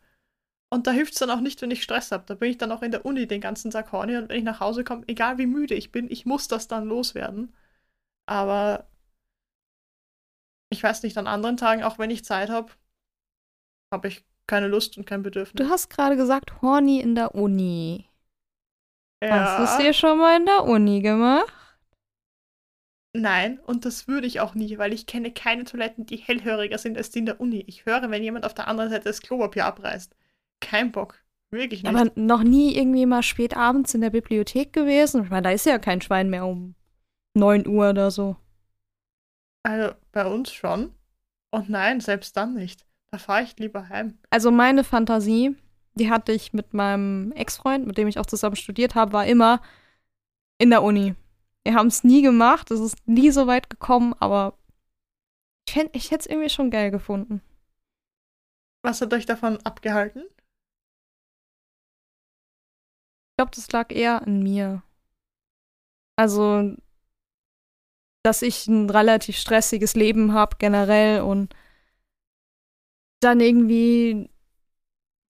[0.69, 2.25] Und da hilft es dann auch nicht, wenn ich Stress habe.
[2.25, 4.43] Da bin ich dann auch in der Uni den ganzen Tag horny und wenn ich
[4.43, 7.53] nach Hause komme, egal wie müde ich bin, ich muss das dann loswerden.
[8.25, 8.87] Aber
[10.69, 12.71] ich weiß nicht, an anderen Tagen, auch wenn ich Zeit habe,
[13.93, 15.55] habe ich keine Lust und kein Bedürfnis.
[15.55, 18.09] Du hast gerade gesagt, horny in der Uni.
[19.23, 19.57] Ja.
[19.57, 21.53] Hast du es dir schon mal in der Uni gemacht?
[23.13, 26.97] Nein, und das würde ich auch nie, weil ich kenne keine Toiletten, die hellhöriger sind
[26.97, 27.63] als die in der Uni.
[27.67, 30.15] Ich höre, wenn jemand auf der anderen Seite das Klopapier abreißt.
[30.59, 31.23] Kein Bock.
[31.49, 31.95] Wirklich nicht.
[31.95, 35.23] Aber noch nie irgendwie mal spät abends in der Bibliothek gewesen?
[35.23, 36.75] Ich meine, da ist ja kein Schwein mehr um
[37.35, 38.35] 9 Uhr oder so.
[39.63, 40.93] Also bei uns schon.
[41.51, 42.85] Und nein, selbst dann nicht.
[43.11, 44.17] Da fahre ich lieber heim.
[44.29, 45.55] Also meine Fantasie,
[45.95, 49.61] die hatte ich mit meinem Ex-Freund, mit dem ich auch zusammen studiert habe, war immer
[50.57, 51.15] in der Uni.
[51.67, 54.57] Wir haben es nie gemacht, es ist nie so weit gekommen, aber
[55.67, 57.41] ich, ich hätte es irgendwie schon geil gefunden.
[58.85, 60.23] Was hat euch davon abgehalten?
[63.31, 64.81] Ich glaube, das lag eher an mir.
[66.15, 66.77] Also,
[68.23, 71.53] dass ich ein relativ stressiges Leben habe generell und
[73.19, 74.29] dann irgendwie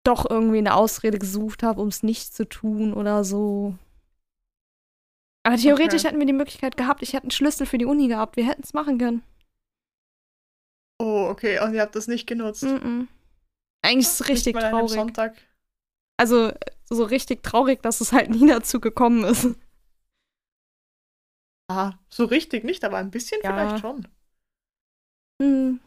[0.03, 3.75] doch irgendwie eine Ausrede gesucht habe, um es nicht zu tun oder so.
[5.47, 6.09] Aber theoretisch okay.
[6.09, 8.63] hätten wir die Möglichkeit gehabt, ich hätte einen Schlüssel für die Uni gehabt, wir hätten
[8.63, 9.23] es machen können.
[10.99, 12.63] Oh, okay, und ihr habt das nicht genutzt.
[12.63, 13.07] Mm -mm.
[13.81, 14.91] Eigentlich ist es richtig traurig.
[14.91, 15.37] Sonntag.
[16.17, 16.51] Also
[16.89, 19.55] so richtig traurig, dass es halt nie dazu gekommen ist.
[21.69, 23.53] Ah, so richtig nicht, aber ein bisschen ja.
[23.53, 24.05] vielleicht schon.
[25.41, 25.79] Hm.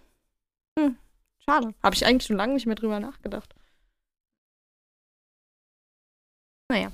[0.78, 0.96] Hm.
[1.44, 1.74] Schade.
[1.82, 3.54] Habe ich eigentlich schon lange nicht mehr drüber nachgedacht.
[6.70, 6.92] Naja.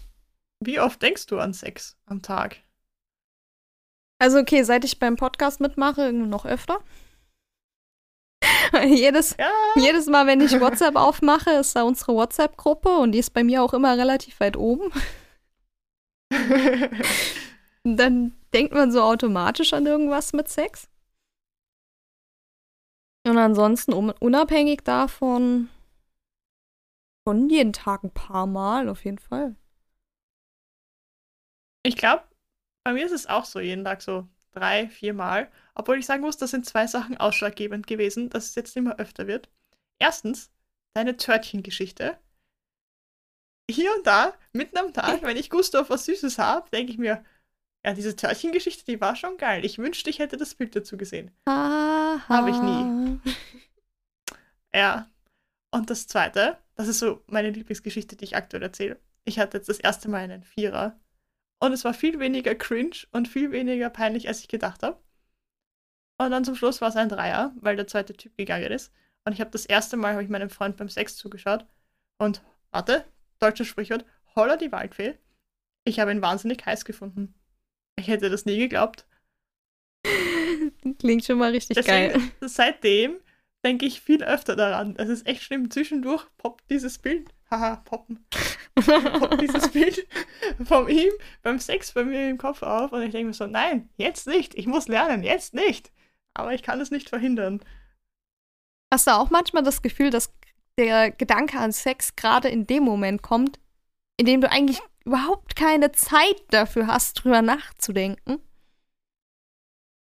[0.60, 2.56] Wie oft denkst du an Sex am Tag?
[4.18, 6.80] Also, okay, seit ich beim Podcast mitmache, noch öfter.
[8.84, 9.50] jedes, ja.
[9.76, 13.62] jedes Mal, wenn ich WhatsApp aufmache, ist da unsere WhatsApp-Gruppe und die ist bei mir
[13.62, 14.90] auch immer relativ weit oben.
[17.84, 20.88] Dann denkt man so automatisch an irgendwas mit Sex.
[23.26, 25.68] Und ansonsten unabhängig davon
[27.26, 29.56] schon jeden Tag ein paar Mal auf jeden Fall.
[31.86, 32.24] Ich glaube,
[32.84, 35.50] bei mir ist es auch so jeden Tag so drei, vier Mal.
[35.74, 39.26] Obwohl ich sagen muss, das sind zwei Sachen ausschlaggebend gewesen, dass es jetzt immer öfter
[39.26, 39.48] wird.
[39.98, 40.50] Erstens,
[40.94, 42.18] deine Törtchengeschichte.
[43.70, 47.24] Hier und da, mitten am Tag, wenn ich Gustav was Süßes habe, denke ich mir,
[47.84, 49.64] ja, diese Törtchengeschichte, die war schon geil.
[49.64, 51.30] Ich wünschte, ich hätte das Bild dazu gesehen.
[52.28, 53.20] Habe ich nie.
[54.74, 55.08] ja.
[55.70, 58.98] Und das zweite, das ist so meine Lieblingsgeschichte, die ich aktuell erzähle.
[59.24, 60.98] Ich hatte jetzt das erste Mal einen Vierer
[61.58, 65.00] und es war viel weniger cringe und viel weniger peinlich, als ich gedacht habe.
[66.18, 68.92] Und dann zum Schluss war es ein Dreier, weil der zweite Typ gegangen ist.
[69.24, 71.66] Und ich habe das erste Mal, habe ich meinem Freund beim Sex zugeschaut.
[72.18, 73.04] Und warte,
[73.38, 75.18] deutsches Sprichwort, holla die Waldfee.
[75.84, 77.34] Ich habe ihn wahnsinnig heiß gefunden.
[77.98, 79.06] Ich hätte das nie geglaubt.
[80.98, 82.32] Klingt schon mal richtig Deswegen, geil.
[82.48, 83.20] Seitdem
[83.64, 84.94] denke ich viel öfter daran.
[84.96, 85.70] Es ist echt schlimm.
[85.70, 87.34] Zwischendurch poppt dieses Bild.
[87.50, 88.24] Haha, poppen.
[88.74, 90.06] poppt dieses Bild
[90.64, 92.92] von ihm beim Sex bei mir im Kopf auf.
[92.92, 94.54] Und ich denke mir so, nein, jetzt nicht.
[94.54, 95.92] Ich muss lernen, jetzt nicht.
[96.34, 97.60] Aber ich kann es nicht verhindern.
[98.92, 100.32] Hast du auch manchmal das Gefühl, dass
[100.78, 103.58] der Gedanke an Sex gerade in dem Moment kommt,
[104.16, 108.40] in dem du eigentlich überhaupt keine Zeit dafür hast, drüber nachzudenken?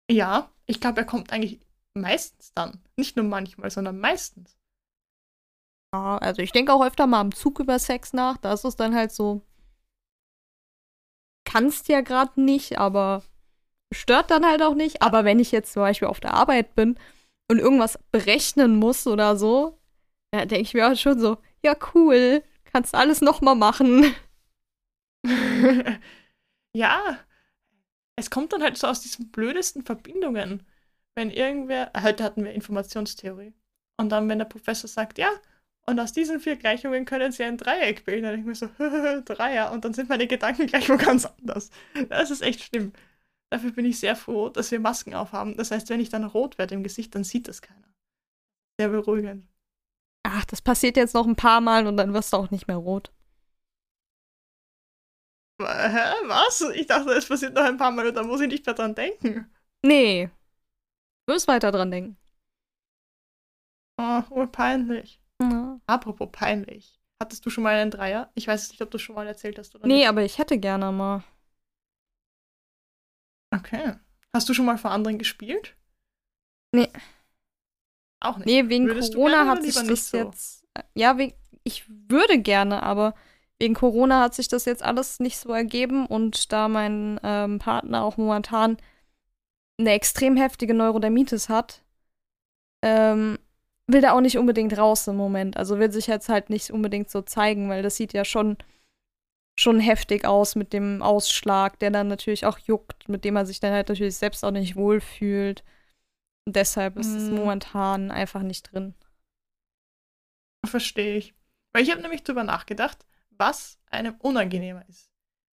[0.10, 1.60] Ja, ich glaube, er kommt eigentlich
[1.94, 2.82] meistens dann.
[2.96, 4.58] Nicht nur manchmal, sondern meistens.
[5.94, 8.38] Also ich denke auch öfter mal am Zug über Sex nach.
[8.38, 9.42] Da ist es dann halt so.
[11.46, 13.24] Kannst ja gerade nicht, aber
[13.94, 15.04] stört dann halt auch nicht.
[15.04, 16.98] Aber wenn ich jetzt zum Beispiel auf der Arbeit bin
[17.48, 19.78] und irgendwas berechnen muss oder so,
[20.32, 24.16] da denke ich mir auch schon so, ja cool, kannst alles nochmal machen.
[26.76, 27.20] ja,
[28.16, 30.66] es kommt dann halt so aus diesen blödesten Verbindungen.
[31.16, 33.54] Wenn irgendwer, heute hatten wir Informationstheorie.
[33.98, 35.30] Und dann, wenn der Professor sagt, ja,
[35.86, 39.24] und aus diesen vier Gleichungen können sie ein Dreieck bilden, dann denke ich mir so,
[39.34, 41.70] Dreier, und dann sind meine Gedanken gleich wo ganz anders.
[42.10, 42.94] Das ist echt schlimm.
[43.52, 45.58] Dafür bin ich sehr froh, dass wir Masken aufhaben.
[45.58, 47.94] Das heißt, wenn ich dann rot werde im Gesicht, dann sieht das keiner.
[48.80, 49.48] Sehr beruhigend.
[50.26, 52.78] Ach, das passiert jetzt noch ein paar Mal und dann wirst du auch nicht mehr
[52.78, 53.12] rot.
[55.62, 56.14] Hä?
[56.26, 56.62] Was?
[56.74, 58.96] Ich dachte, es passiert noch ein paar Mal und dann muss ich nicht mehr dran
[58.96, 59.54] denken.
[59.86, 60.30] Nee.
[61.26, 62.18] Du wirst weiter dran denken.
[63.98, 65.23] Oh, oh peinlich.
[65.52, 65.80] Ja.
[65.88, 67.00] Apropos peinlich.
[67.22, 68.30] Hattest du schon mal einen Dreier?
[68.36, 70.10] Ich weiß nicht, ob du schon mal erzählt hast oder Nee, nicht.
[70.10, 71.24] aber ich hätte gerne mal.
[73.54, 73.94] Okay.
[74.34, 75.76] Hast du schon mal vor anderen gespielt?
[76.74, 76.90] Nee.
[78.20, 78.48] Auch nicht.
[78.48, 80.18] Nee, wegen Würdest Corona hat sich das so?
[80.18, 80.66] jetzt.
[80.96, 83.14] Ja, wegen, ich würde gerne, aber
[83.60, 88.04] wegen Corona hat sich das jetzt alles nicht so ergeben und da mein ähm, Partner
[88.04, 88.78] auch momentan
[89.80, 91.84] eine extrem heftige Neurodermitis hat,
[92.84, 93.38] ähm,
[93.88, 95.58] will der auch nicht unbedingt raus im Moment.
[95.58, 98.58] Also will sich jetzt halt nicht unbedingt so zeigen, weil das sieht ja schon
[99.60, 103.60] schon heftig aus mit dem Ausschlag, der dann natürlich auch juckt, mit dem er sich
[103.60, 105.64] dann halt natürlich selbst auch nicht wohlfühlt.
[106.48, 107.36] Und deshalb ist es Mm.
[107.36, 108.96] momentan einfach nicht drin.
[110.66, 111.36] Verstehe ich.
[111.72, 115.12] Weil ich habe nämlich drüber nachgedacht, was einem unangenehmer ist.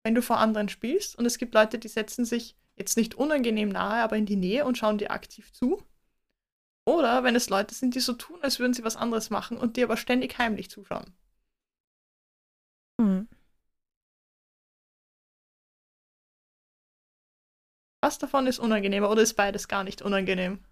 [0.04, 3.70] Wenn du vor anderen spielst und es gibt Leute, die setzen sich jetzt nicht unangenehm
[3.70, 5.82] nahe, aber in die Nähe und schauen dir aktiv zu.
[6.86, 9.76] Oder wenn es Leute sind, die so tun, als würden sie was anderes machen und
[9.76, 11.14] dir aber ständig heimlich zuschauen.
[13.02, 13.28] Hm.
[18.02, 20.64] Was davon ist unangenehmer oder ist beides gar nicht unangenehm?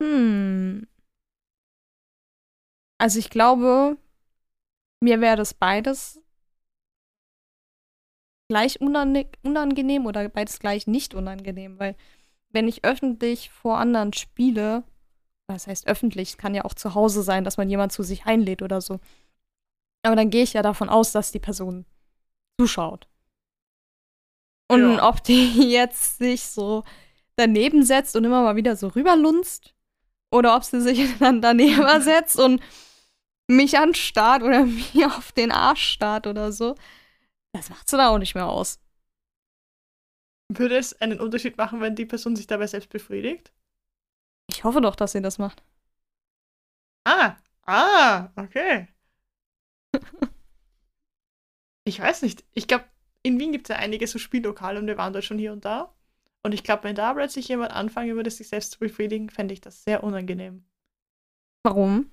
[0.00, 0.86] Hm.
[2.98, 3.96] Also ich glaube,
[5.00, 6.20] mir wäre das beides
[8.48, 11.96] gleich unangenehm oder beides gleich nicht unangenehm, weil
[12.54, 14.84] wenn ich öffentlich vor anderen spiele,
[15.48, 18.62] was heißt öffentlich, kann ja auch zu Hause sein, dass man jemand zu sich einlädt
[18.62, 19.00] oder so.
[20.02, 21.84] Aber dann gehe ich ja davon aus, dass die Person
[22.58, 23.08] zuschaut.
[24.70, 25.08] Und Ja.
[25.08, 26.84] ob die jetzt sich so
[27.36, 29.74] daneben setzt und immer mal wieder so rüberlunzt
[30.30, 32.62] oder ob sie sich dann daneben setzt und
[33.50, 36.74] mich anstarrt oder mir auf den Arsch starrt oder so,
[37.52, 38.78] das macht sie da auch nicht mehr aus.
[40.48, 43.52] Würde es einen Unterschied machen, wenn die Person sich dabei selbst befriedigt?
[44.48, 45.62] Ich hoffe doch, dass sie das macht.
[47.04, 48.88] Ah, ah, okay.
[51.84, 52.44] ich weiß nicht.
[52.52, 52.84] Ich glaube,
[53.22, 55.64] in Wien gibt es ja einige so Spiellokale und wir waren dort schon hier und
[55.64, 55.94] da.
[56.42, 59.62] Und ich glaube, wenn da plötzlich jemand anfangen würde, sich selbst zu befriedigen, fände ich
[59.62, 60.66] das sehr unangenehm.
[61.62, 62.10] Warum?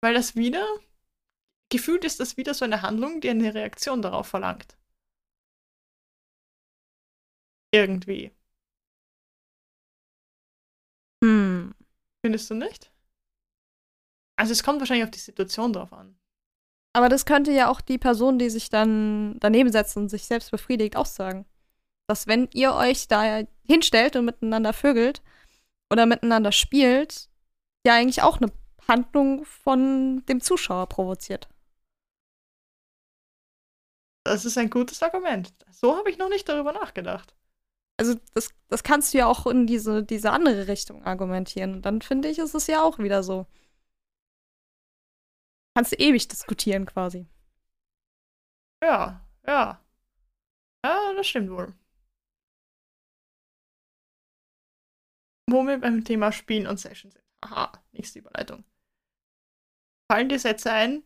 [0.00, 0.66] Weil das wieder,
[1.68, 4.77] gefühlt ist das wieder so eine Handlung, die eine Reaktion darauf verlangt.
[7.72, 8.32] Irgendwie.
[11.22, 11.74] Hm.
[12.24, 12.92] Findest du nicht?
[14.36, 16.18] Also es kommt wahrscheinlich auf die Situation drauf an.
[16.94, 20.50] Aber das könnte ja auch die Person, die sich dann daneben setzt und sich selbst
[20.50, 21.46] befriedigt, auch sagen.
[22.08, 25.22] Dass wenn ihr euch da hinstellt und miteinander vögelt
[25.92, 27.28] oder miteinander spielt,
[27.86, 28.52] ja eigentlich auch eine
[28.86, 31.48] Handlung von dem Zuschauer provoziert.
[34.24, 35.52] Das ist ein gutes Argument.
[35.70, 37.34] So habe ich noch nicht darüber nachgedacht.
[37.98, 41.74] Also das, das kannst du ja auch in diese, diese andere Richtung argumentieren.
[41.74, 43.46] Und dann finde ich, ist es ja auch wieder so.
[45.74, 47.26] Kannst du ewig diskutieren quasi.
[48.82, 49.80] Ja, ja.
[50.84, 51.74] Ja, das stimmt wohl.
[55.50, 57.24] Wo wir beim Thema Spielen und Session sind.
[57.40, 58.64] Aha, nächste Überleitung.
[60.10, 61.02] Fallen dir Sätze ein,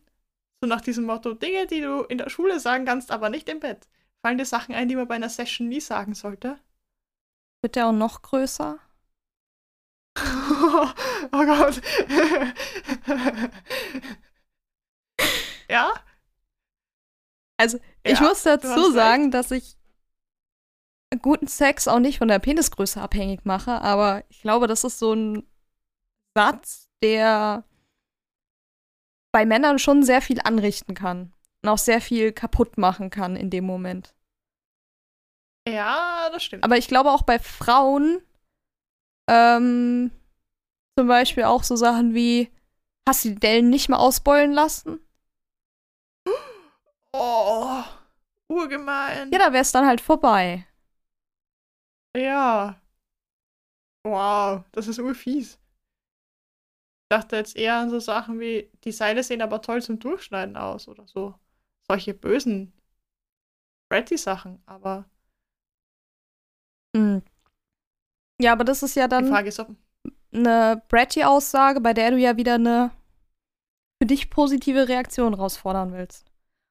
[0.61, 3.59] so nach diesem Motto, Dinge, die du in der Schule sagen kannst, aber nicht im
[3.59, 3.87] Bett.
[4.21, 6.59] Fallen dir Sachen ein, die man bei einer Session nie sagen sollte?
[7.63, 8.77] Wird der auch noch größer?
[10.19, 10.91] oh
[11.31, 11.81] Gott.
[15.69, 15.93] ja?
[17.57, 19.77] Also, ich Ja, muss du dazu sagen, dass ich
[21.21, 25.13] guten Sex auch nicht von der Penisgröße abhängig mache, aber ich glaube, das ist so
[25.13, 25.47] ein
[26.35, 27.63] Satz, der
[29.31, 33.49] bei Männern schon sehr viel anrichten kann und auch sehr viel kaputt machen kann in
[33.49, 34.13] dem Moment.
[35.67, 36.63] Ja, das stimmt.
[36.63, 38.21] Aber ich glaube auch bei Frauen,
[39.29, 40.11] ähm,
[40.97, 42.51] zum Beispiel auch so Sachen wie,
[43.07, 44.99] hast du die Dellen nicht mal ausbeulen lassen?
[47.13, 47.83] oh,
[48.49, 49.31] urgemein.
[49.31, 50.67] Ja, da wäre es dann halt vorbei.
[52.15, 52.79] Ja.
[54.05, 55.53] Wow, das ist urfies.
[57.03, 60.57] Ich dachte jetzt eher an so Sachen wie, die Seile sehen aber toll zum Durchschneiden
[60.57, 61.35] aus oder so.
[61.87, 62.73] Solche bösen
[63.89, 65.05] Bratty-Sachen, aber
[66.95, 67.21] Hm.
[68.39, 69.69] Ja, aber das ist ja die dann Frage ist, ob.
[70.33, 72.91] eine Bratty-Aussage, bei der du ja wieder eine
[74.01, 76.25] für dich positive Reaktion rausfordern willst.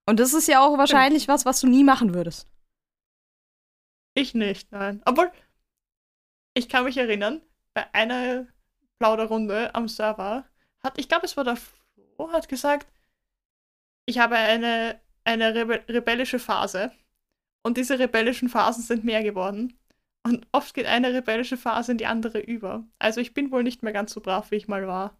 [0.06, 2.48] Und das ist ja auch wahrscheinlich was, was du nie machen würdest.
[4.14, 5.00] Ich nicht, nein.
[5.06, 5.30] Obwohl,
[6.54, 7.40] ich kann mich erinnern,
[7.72, 8.46] bei einer
[8.98, 10.44] Plauderrunde am Server
[10.82, 12.86] hat, ich glaube, es war der Flo, hat gesagt,
[14.04, 16.92] ich habe eine, eine rebe rebellische Phase.
[17.62, 19.78] Und diese rebellischen Phasen sind mehr geworden.
[20.24, 22.84] Und oft geht eine rebellische Phase in die andere über.
[22.98, 25.16] Also ich bin wohl nicht mehr ganz so brav, wie ich mal war.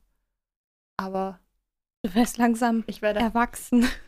[0.97, 1.41] Aber
[2.05, 3.21] Du wirst langsam ich werde.
[3.21, 3.89] erwachsen.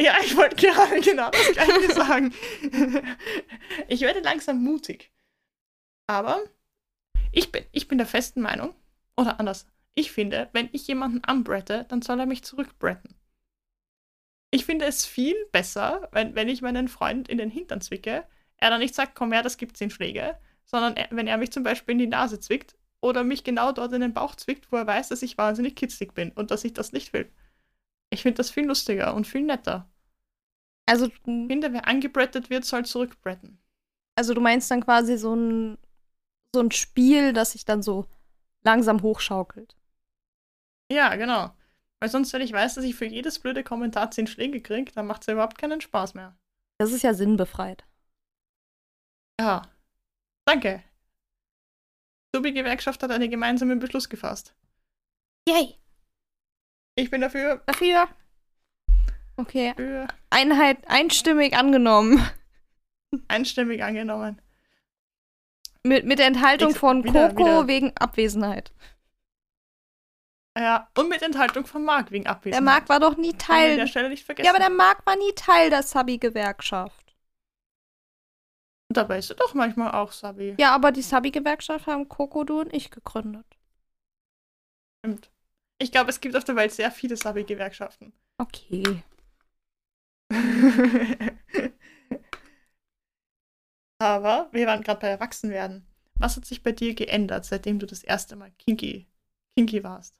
[0.00, 2.32] Ja, ich wollte gerade genau das gleiche sagen.
[3.88, 5.12] Ich werde langsam mutig.
[6.06, 6.42] Aber
[7.32, 8.74] ich bin, ich bin der festen Meinung,
[9.18, 13.14] oder anders, ich finde, wenn ich jemanden anbrette, dann soll er mich zurückbretten.
[14.50, 18.26] Ich finde es viel besser, wenn, wenn ich meinen Freund in den Hintern zwicke,
[18.60, 21.50] er dann nicht sagt, komm her, das gibt zehn Schläge, sondern er, wenn er mich
[21.50, 24.76] zum Beispiel in die Nase zwickt oder mich genau dort in den Bauch zwickt, wo
[24.76, 27.30] er weiß, dass ich wahnsinnig kitzlig bin und dass ich das nicht will.
[28.10, 29.90] Ich finde das viel lustiger und viel netter.
[30.86, 33.58] Also, finde, wer angebrettet wird, soll zurückbretten.
[34.16, 35.78] also du meinst dann quasi so ein,
[36.54, 38.06] so ein Spiel, das sich dann so
[38.62, 39.76] langsam hochschaukelt.
[40.90, 41.54] Ja, genau.
[42.00, 45.06] Weil sonst, wenn ich weiß, dass ich für jedes blöde Kommentar 10 Schläge kriege, dann
[45.06, 46.36] macht es ja überhaupt keinen Spaß mehr.
[46.78, 47.86] Das ist ja sinnbefreit.
[49.40, 49.62] Ja.
[50.44, 50.82] Danke.
[52.34, 54.54] Subi Gewerkschaft hat einen gemeinsamen Beschluss gefasst.
[55.48, 55.76] Yay!
[56.94, 57.62] Ich bin dafür.
[57.66, 58.08] Dafür.
[59.36, 62.22] Okay, Für Einheit einstimmig angenommen.
[63.28, 64.40] einstimmig angenommen.
[65.82, 68.72] Mit, mit Enthaltung Ich- von wieder- Coco wieder- wegen Abwesenheit.
[70.58, 72.62] Ja, und mit Enthaltung von Marc wegen Der Abwesenheit.
[72.64, 73.88] Marc war doch nie an der Teil.
[73.88, 74.44] Stelle nicht vergessen.
[74.44, 77.09] Ja, aber der Marc war nie Teil der Sabi-Gewerkschaft.
[78.90, 80.56] Und dabei ist er doch manchmal auch Sabi.
[80.58, 83.46] Ja, aber die Sabi-Gewerkschaft haben Coco, du und ich gegründet.
[84.98, 85.30] Stimmt.
[85.78, 88.12] Ich glaube, es gibt auf der Welt sehr viele Sabi-Gewerkschaften.
[88.38, 89.04] Okay.
[94.00, 95.86] Aber wir waren gerade bei Erwachsenwerden.
[96.14, 99.06] Was hat sich bei dir geändert, seitdem du das erste Mal kinky,
[99.56, 100.16] kinky warst?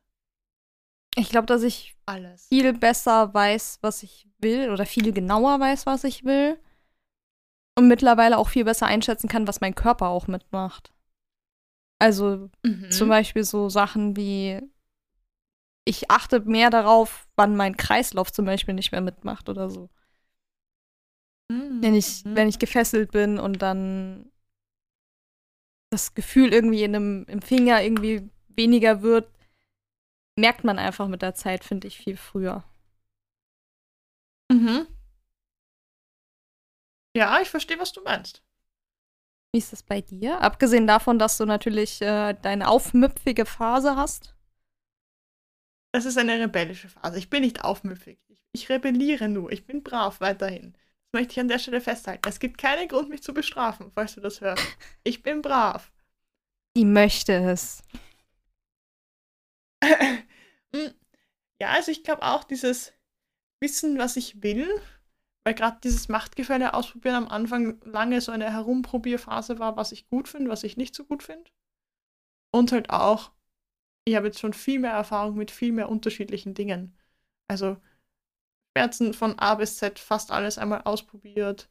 [1.16, 2.46] Ich glaube, dass ich Alles.
[2.46, 6.56] viel besser weiß, was ich will oder viel genauer weiß, was ich will.
[7.80, 10.92] Und mittlerweile auch viel besser einschätzen kann, was mein Körper auch mitmacht.
[11.98, 12.90] Also Mhm.
[12.90, 14.60] zum Beispiel so Sachen wie,
[15.86, 19.88] ich achte mehr darauf, wann mein Kreislauf zum Beispiel nicht mehr mitmacht oder so.
[21.50, 21.78] Mhm.
[21.80, 22.36] Wenn ich, Mhm.
[22.36, 24.30] wenn ich gefesselt bin und dann
[25.88, 29.26] das Gefühl irgendwie in einem, im Finger irgendwie weniger wird,
[30.36, 32.62] merkt man einfach mit der Zeit, finde ich, viel früher.
[34.52, 34.86] Mhm.
[37.16, 38.42] Ja, ich verstehe, was du meinst.
[39.52, 40.40] Wie ist das bei dir?
[40.40, 44.36] Abgesehen davon, dass du natürlich äh, deine aufmüpfige Phase hast.
[45.92, 47.18] Das ist eine rebellische Phase.
[47.18, 48.20] Ich bin nicht aufmüpfig.
[48.28, 49.50] Ich, ich rebelliere nur.
[49.50, 50.74] Ich bin brav weiterhin.
[51.12, 52.28] Das möchte ich an der Stelle festhalten.
[52.28, 54.62] Es gibt keinen Grund, mich zu bestrafen, falls du das hörst.
[55.02, 55.90] Ich bin brav.
[56.76, 57.82] Die möchte es.
[60.72, 60.94] Mm,
[61.60, 62.92] ja, also ich glaube auch dieses
[63.60, 64.68] Wissen, was ich will,
[65.50, 70.28] weil gerade dieses Machtgefälle ausprobieren am Anfang lange so eine Herumprobierphase war, was ich gut
[70.28, 71.50] finde, was ich nicht so gut finde.
[72.52, 73.32] Und halt auch,
[74.04, 76.96] ich habe jetzt schon viel mehr Erfahrung mit viel mehr unterschiedlichen Dingen.
[77.48, 77.78] Also
[78.76, 81.68] Schmerzen von A bis Z fast alles einmal ausprobiert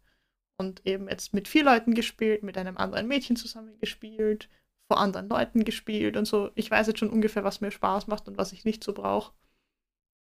[0.57, 4.49] und eben jetzt mit vier Leuten gespielt, mit einem anderen Mädchen zusammen gespielt,
[4.91, 6.51] vor anderen Leuten gespielt und so.
[6.55, 9.33] Ich weiß jetzt schon ungefähr, was mir Spaß macht und was ich nicht so brauche.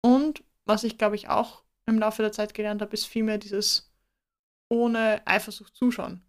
[0.01, 3.93] Und was ich, glaube ich, auch im Laufe der Zeit gelernt habe, ist vielmehr dieses
[4.68, 6.22] ohne Eifersucht zuschauen.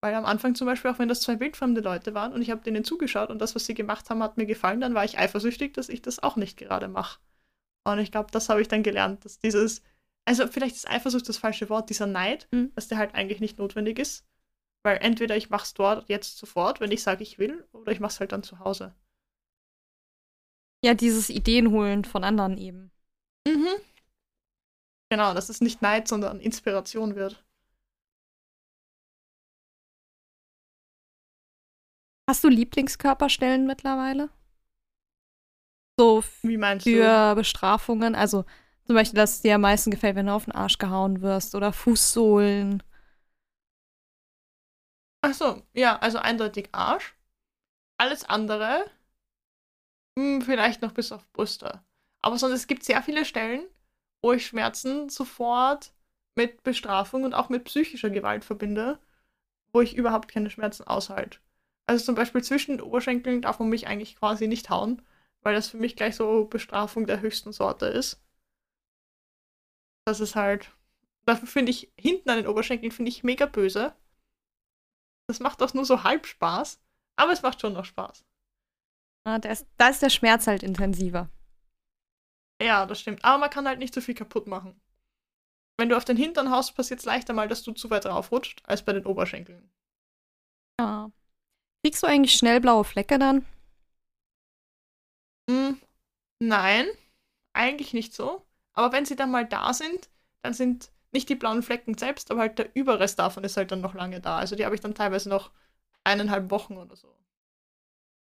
[0.00, 2.62] Weil am Anfang zum Beispiel, auch wenn das zwei wildfremde Leute waren und ich habe
[2.62, 5.74] denen zugeschaut und das, was sie gemacht haben, hat mir gefallen, dann war ich eifersüchtig,
[5.74, 7.20] dass ich das auch nicht gerade mache.
[7.84, 9.82] Und ich glaube, das habe ich dann gelernt, dass dieses,
[10.24, 12.72] also vielleicht ist Eifersucht das falsche Wort, dieser Neid, mhm.
[12.74, 14.26] dass der halt eigentlich nicht notwendig ist.
[14.84, 18.00] Weil entweder ich mache es dort jetzt sofort, wenn ich sage, ich will, oder ich
[18.00, 18.94] mache es halt dann zu Hause.
[20.84, 22.90] Ja, dieses Ideenholen von anderen eben.
[23.46, 23.68] Mhm.
[25.12, 27.44] Genau, dass es nicht Neid, sondern Inspiration wird.
[32.26, 34.30] Hast du Lieblingskörperstellen mittlerweile?
[35.98, 37.36] So Wie meinst für du?
[37.36, 38.14] Bestrafungen.
[38.14, 38.44] Also
[38.86, 41.54] zum Beispiel, dass es dir am meisten gefällt, wenn du auf den Arsch gehauen wirst
[41.54, 42.82] oder Fußsohlen.
[45.20, 47.14] Ach so, ja, also eindeutig Arsch.
[47.98, 48.86] Alles andere,
[50.18, 51.82] hm, vielleicht noch bis auf Brüste.
[52.20, 53.66] Aber sonst, es gibt sehr viele Stellen,
[54.30, 55.92] ich Schmerzen sofort
[56.36, 59.00] mit Bestrafung und auch mit psychischer Gewalt verbinde,
[59.72, 61.40] wo ich überhaupt keine Schmerzen aushalte.
[61.86, 65.02] Also zum Beispiel zwischen den Oberschenkeln darf man mich eigentlich quasi nicht hauen,
[65.42, 68.22] weil das für mich gleich so Bestrafung der höchsten Sorte ist.
[70.04, 70.70] Das ist halt.
[71.24, 73.94] Dafür finde ich hinten an den Oberschenkeln finde ich mega böse.
[75.28, 76.80] Das macht auch nur so halb Spaß,
[77.16, 78.24] aber es macht schon noch Spaß.
[79.24, 81.28] Ah, da, ist, da ist der Schmerz halt intensiver.
[82.62, 83.24] Ja, das stimmt.
[83.24, 84.80] Aber man kann halt nicht so viel kaputt machen.
[85.76, 88.62] Wenn du auf den Hintern haust, passiert es leichter mal, dass du zu weit raufrutscht,
[88.64, 89.70] als bei den Oberschenkeln.
[90.78, 91.10] Ja.
[91.84, 93.46] Kriegst du eigentlich schnell blaue Flecke dann?
[95.48, 95.80] Hm,
[96.40, 96.86] nein,
[97.54, 98.46] eigentlich nicht so.
[98.74, 100.10] Aber wenn sie dann mal da sind,
[100.42, 103.80] dann sind nicht die blauen Flecken selbst, aber halt der Überrest davon ist halt dann
[103.82, 104.38] noch lange da.
[104.38, 105.52] Also die habe ich dann teilweise noch
[106.04, 107.08] eineinhalb Wochen oder so.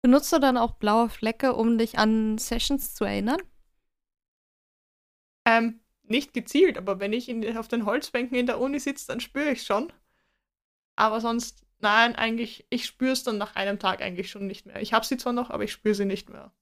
[0.03, 3.41] Benutzt du dann auch blaue Flecke, um dich an Sessions zu erinnern?
[5.45, 9.21] Ähm, nicht gezielt, aber wenn ich in, auf den Holzbänken in der Uni sitze, dann
[9.21, 9.93] spüre ich schon.
[10.97, 14.81] Aber sonst Nein, eigentlich, ich spüre es dann nach einem Tag eigentlich schon nicht mehr.
[14.81, 16.53] Ich habe sie zwar noch, aber ich spüre sie nicht mehr.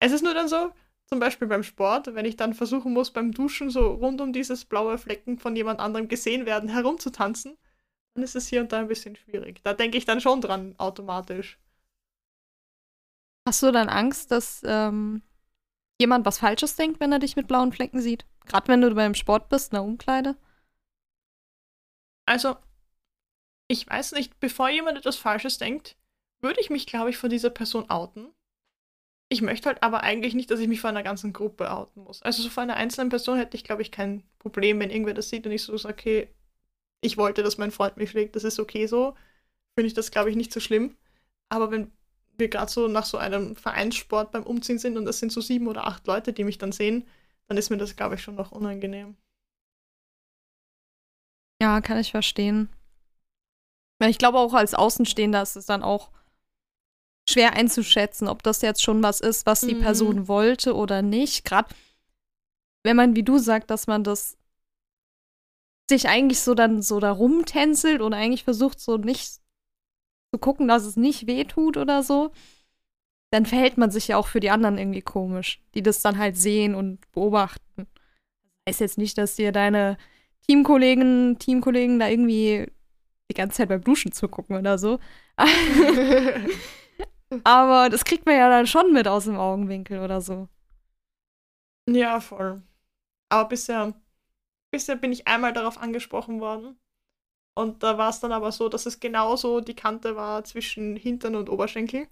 [0.00, 0.72] Es ist nur dann so,
[1.04, 4.64] zum Beispiel beim Sport, wenn ich dann versuchen muss, beim Duschen so rund um dieses
[4.64, 7.58] blaue Flecken von jemand anderem gesehen werden, herumzutanzen,
[8.14, 9.60] dann ist es hier und da ein bisschen schwierig.
[9.62, 11.58] Da denke ich dann schon dran, automatisch.
[13.46, 15.20] Hast du dann Angst, dass ähm,
[16.00, 18.24] jemand was Falsches denkt, wenn er dich mit blauen Flecken sieht?
[18.46, 20.34] Gerade wenn du beim Sport bist, in der Umkleide?
[22.26, 22.56] Also,
[23.68, 25.96] ich weiß nicht, bevor jemand etwas Falsches denkt,
[26.40, 28.32] würde ich mich, glaube ich, vor dieser Person outen.
[29.28, 32.22] Ich möchte halt aber eigentlich nicht, dass ich mich vor einer ganzen Gruppe outen muss.
[32.22, 35.28] Also so vor einer einzelnen Person hätte ich, glaube ich, kein Problem, wenn irgendwer das
[35.28, 36.34] sieht und ich so sage, okay,
[37.02, 39.14] ich wollte, dass mein Freund mich schlägt, das ist okay so.
[39.76, 40.96] Finde ich das, glaube ich, nicht so schlimm.
[41.48, 41.92] Aber wenn
[42.40, 45.68] wir gerade so nach so einem Vereinssport beim Umziehen sind und das sind so sieben
[45.68, 47.06] oder acht Leute, die mich dann sehen,
[47.46, 49.16] dann ist mir das, glaube ich, schon noch unangenehm.
[51.62, 52.68] Ja, kann ich verstehen.
[54.02, 56.10] Ich glaube auch als Außenstehender ist es dann auch
[57.28, 59.82] schwer einzuschätzen, ob das jetzt schon was ist, was die mhm.
[59.82, 61.44] Person wollte oder nicht.
[61.44, 61.74] Gerade
[62.82, 64.38] wenn man, wie du sagst, dass man das
[65.90, 69.39] sich eigentlich so dann so da rumtänzelt und eigentlich versucht so nicht
[70.32, 72.32] zu gucken, dass es nicht wehtut oder so,
[73.30, 76.36] dann verhält man sich ja auch für die anderen irgendwie komisch, die das dann halt
[76.36, 77.86] sehen und beobachten.
[78.64, 79.96] Das heißt jetzt nicht, dass dir deine
[80.46, 82.66] Teamkollegen, Teamkollegen da irgendwie
[83.30, 84.98] die ganze Zeit beim Duschen zugucken oder so.
[87.44, 90.48] Aber das kriegt man ja dann schon mit aus dem Augenwinkel oder so.
[91.88, 92.62] Ja, voll.
[93.28, 93.94] Aber bisher,
[94.72, 96.76] bisher bin ich einmal darauf angesprochen worden.
[97.60, 101.34] Und da war es dann aber so, dass es genauso die Kante war zwischen Hintern
[101.36, 102.08] und Oberschenkel.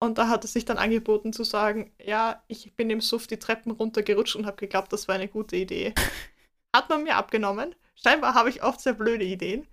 [0.00, 3.38] Und da hat es sich dann angeboten zu sagen, ja, ich bin im Suff die
[3.38, 5.92] Treppen runtergerutscht und habe geglaubt, das war eine gute Idee.
[6.74, 7.74] Hat man mir abgenommen.
[7.94, 9.66] Scheinbar habe ich oft sehr blöde Ideen.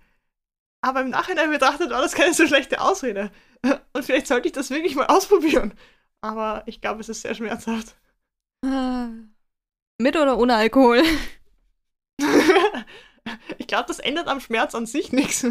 [0.82, 3.30] Aber im Nachhinein betrachtet war das keine so schlechte Ausrede.
[3.94, 5.72] Und vielleicht sollte ich das wirklich mal ausprobieren.
[6.20, 7.96] Aber ich glaube, es ist sehr schmerzhaft.
[8.62, 11.02] Mit oder ohne Alkohol?
[13.58, 15.46] ich glaube, das ändert am Schmerz an sich nichts.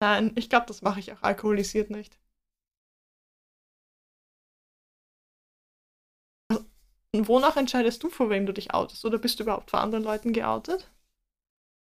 [0.00, 2.18] Nein, ich glaube, das mache ich auch alkoholisiert nicht.
[7.14, 9.04] Und wonach entscheidest du, vor wem du dich outest?
[9.04, 10.90] Oder bist du überhaupt vor anderen Leuten geoutet?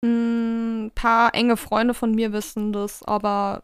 [0.03, 3.63] Ein paar enge Freunde von mir wissen das, aber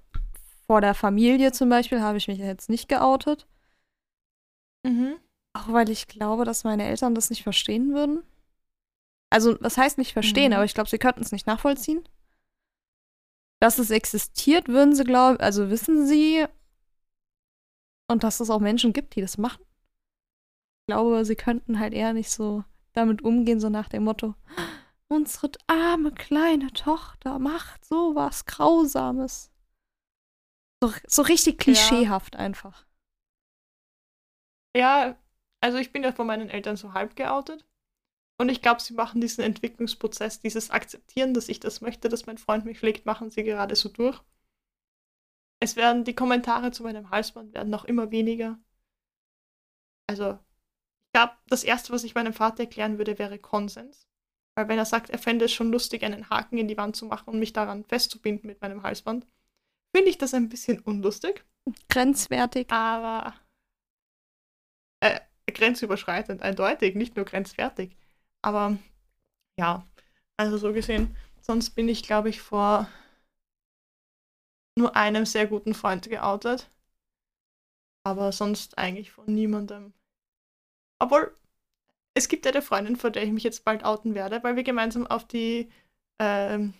[0.65, 3.45] vor der Familie zum Beispiel habe ich mich jetzt nicht geoutet.
[4.83, 5.17] Mhm.
[5.53, 8.23] Auch weil ich glaube, dass meine Eltern das nicht verstehen würden.
[9.31, 10.55] Also, was heißt nicht verstehen, mhm.
[10.55, 12.07] aber ich glaube, sie könnten es nicht nachvollziehen.
[13.59, 16.45] Dass es existiert, würden sie glauben, also wissen sie.
[18.09, 19.63] Und dass es auch Menschen gibt, die das machen.
[20.81, 22.63] Ich glaube, sie könnten halt eher nicht so
[22.93, 24.35] damit umgehen, so nach dem Motto,
[25.07, 29.49] unsere arme kleine Tochter macht sowas Grausames.
[30.83, 32.41] So, so richtig klischeehaft ja.
[32.41, 32.85] einfach.
[34.75, 35.15] Ja,
[35.61, 37.65] also ich bin ja von meinen Eltern so halb geoutet.
[38.41, 42.39] Und ich glaube, sie machen diesen Entwicklungsprozess, dieses Akzeptieren, dass ich das möchte, dass mein
[42.39, 44.19] Freund mich schlägt, machen sie gerade so durch.
[45.59, 48.57] Es werden die Kommentare zu meinem Halsband werden noch immer weniger.
[50.09, 50.39] Also,
[51.05, 54.07] ich glaube, das erste, was ich meinem Vater erklären würde, wäre Konsens.
[54.55, 57.05] Weil wenn er sagt, er fände es schon lustig, einen Haken in die Wand zu
[57.05, 59.27] machen und mich daran festzubinden mit meinem Halsband,
[59.95, 61.45] finde ich das ein bisschen unlustig.
[61.89, 62.71] Grenzwertig.
[62.71, 63.35] Aber
[64.99, 67.95] äh, grenzüberschreitend, eindeutig, nicht nur grenzwertig.
[68.41, 68.77] Aber
[69.59, 69.85] ja,
[70.37, 72.89] also so gesehen, sonst bin ich, glaube ich, vor
[74.77, 76.69] nur einem sehr guten Freund geoutet.
[78.03, 79.93] Aber sonst eigentlich von niemandem.
[80.99, 81.35] Obwohl,
[82.13, 85.05] es gibt eine Freundin, vor der ich mich jetzt bald outen werde, weil wir gemeinsam
[85.07, 85.69] auf die
[86.19, 86.73] ähm,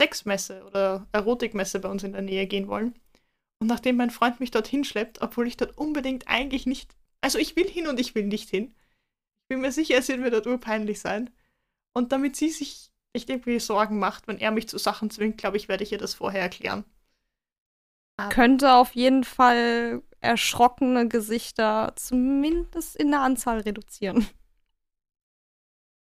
[0.00, 2.94] Sexmesse oder Erotikmesse bei uns in der Nähe gehen wollen.
[3.58, 6.94] Und nachdem mein Freund mich dorthin schleppt, obwohl ich dort unbedingt eigentlich nicht.
[7.22, 8.74] Also ich will hin und ich will nicht hin.
[9.48, 11.30] Bin mir sicher, es wird mir dort urpeinlich sein.
[11.94, 15.56] Und damit sie sich nicht irgendwie Sorgen macht, wenn er mich zu Sachen zwingt, glaube
[15.56, 16.84] ich, werde ich ihr das vorher erklären.
[18.18, 24.26] Aber Könnte auf jeden Fall erschrockene Gesichter zumindest in der Anzahl reduzieren.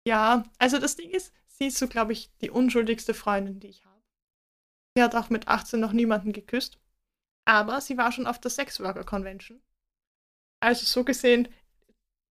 [0.06, 3.84] Ja, also das Ding ist, sie ist so, glaube ich, die unschuldigste Freundin, die ich
[3.84, 4.02] habe.
[4.94, 6.78] Sie hat auch mit 18 noch niemanden geküsst.
[7.46, 9.62] Aber sie war schon auf der Sexworker Convention.
[10.60, 11.48] Also so gesehen,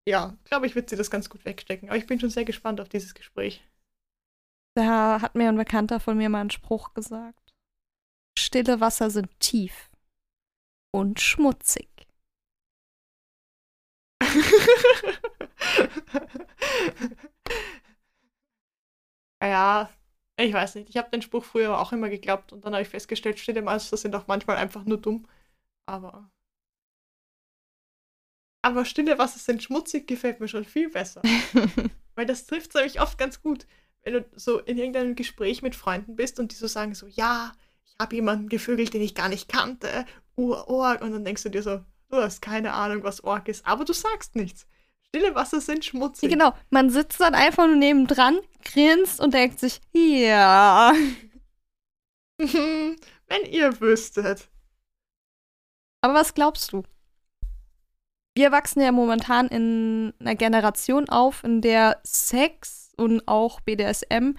[0.07, 1.89] ja, glaube ich, wird sie das ganz gut wegstecken.
[1.89, 3.63] Aber ich bin schon sehr gespannt auf dieses Gespräch.
[4.75, 7.53] Da hat mir ein Bekannter von mir mal einen Spruch gesagt.
[8.37, 9.89] Stille Wasser sind tief
[10.91, 11.89] und schmutzig.
[19.41, 19.89] ja,
[20.37, 20.89] ich weiß nicht.
[20.89, 23.97] Ich habe den Spruch früher auch immer geglaubt und dann habe ich festgestellt, stille Wasser
[23.97, 25.27] sind auch manchmal einfach nur dumm.
[25.85, 26.31] Aber
[28.63, 31.21] aber stille Wasser sind schmutzig, gefällt mir schon viel besser.
[32.15, 33.67] Weil das trifft nämlich oft ganz gut,
[34.03, 37.51] wenn du so in irgendeinem Gespräch mit Freunden bist und die so sagen so, ja,
[37.85, 40.05] ich habe jemanden gevögelt, den ich gar nicht kannte,
[40.37, 41.01] Ur-Org.
[41.01, 43.91] Und dann denkst du dir so, du hast keine Ahnung, was Org ist, aber du
[43.91, 44.65] sagst nichts.
[45.09, 46.29] Stille Wasser sind schmutzig.
[46.29, 50.93] Genau, man sitzt dann einfach nur nebendran, grinst und denkt sich, ja.
[52.37, 54.47] wenn ihr wüsstet.
[55.99, 56.83] Aber was glaubst du?
[58.35, 64.33] Wir wachsen ja momentan in einer Generation auf, in der Sex und auch BDSM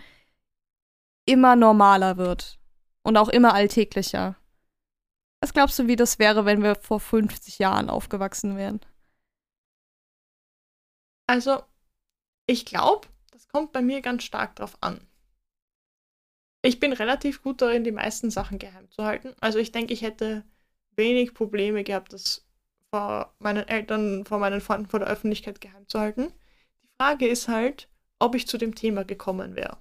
[1.26, 2.59] immer normaler wird
[3.03, 4.36] und auch immer alltäglicher.
[5.40, 8.80] Was glaubst du, wie das wäre, wenn wir vor 50 Jahren aufgewachsen wären?
[11.26, 11.62] Also,
[12.47, 15.07] ich glaube, das kommt bei mir ganz stark drauf an.
[16.62, 19.34] Ich bin relativ gut darin, die meisten Sachen geheim zu halten.
[19.40, 20.45] Also ich denke, ich hätte
[20.97, 22.43] wenig Probleme gehabt, das
[22.95, 26.32] vor meinen Eltern, vor meinen Freunden, vor der Öffentlichkeit geheim zu halten.
[26.84, 27.88] Die Frage ist halt,
[28.20, 29.78] ob ich zu dem Thema gekommen wäre.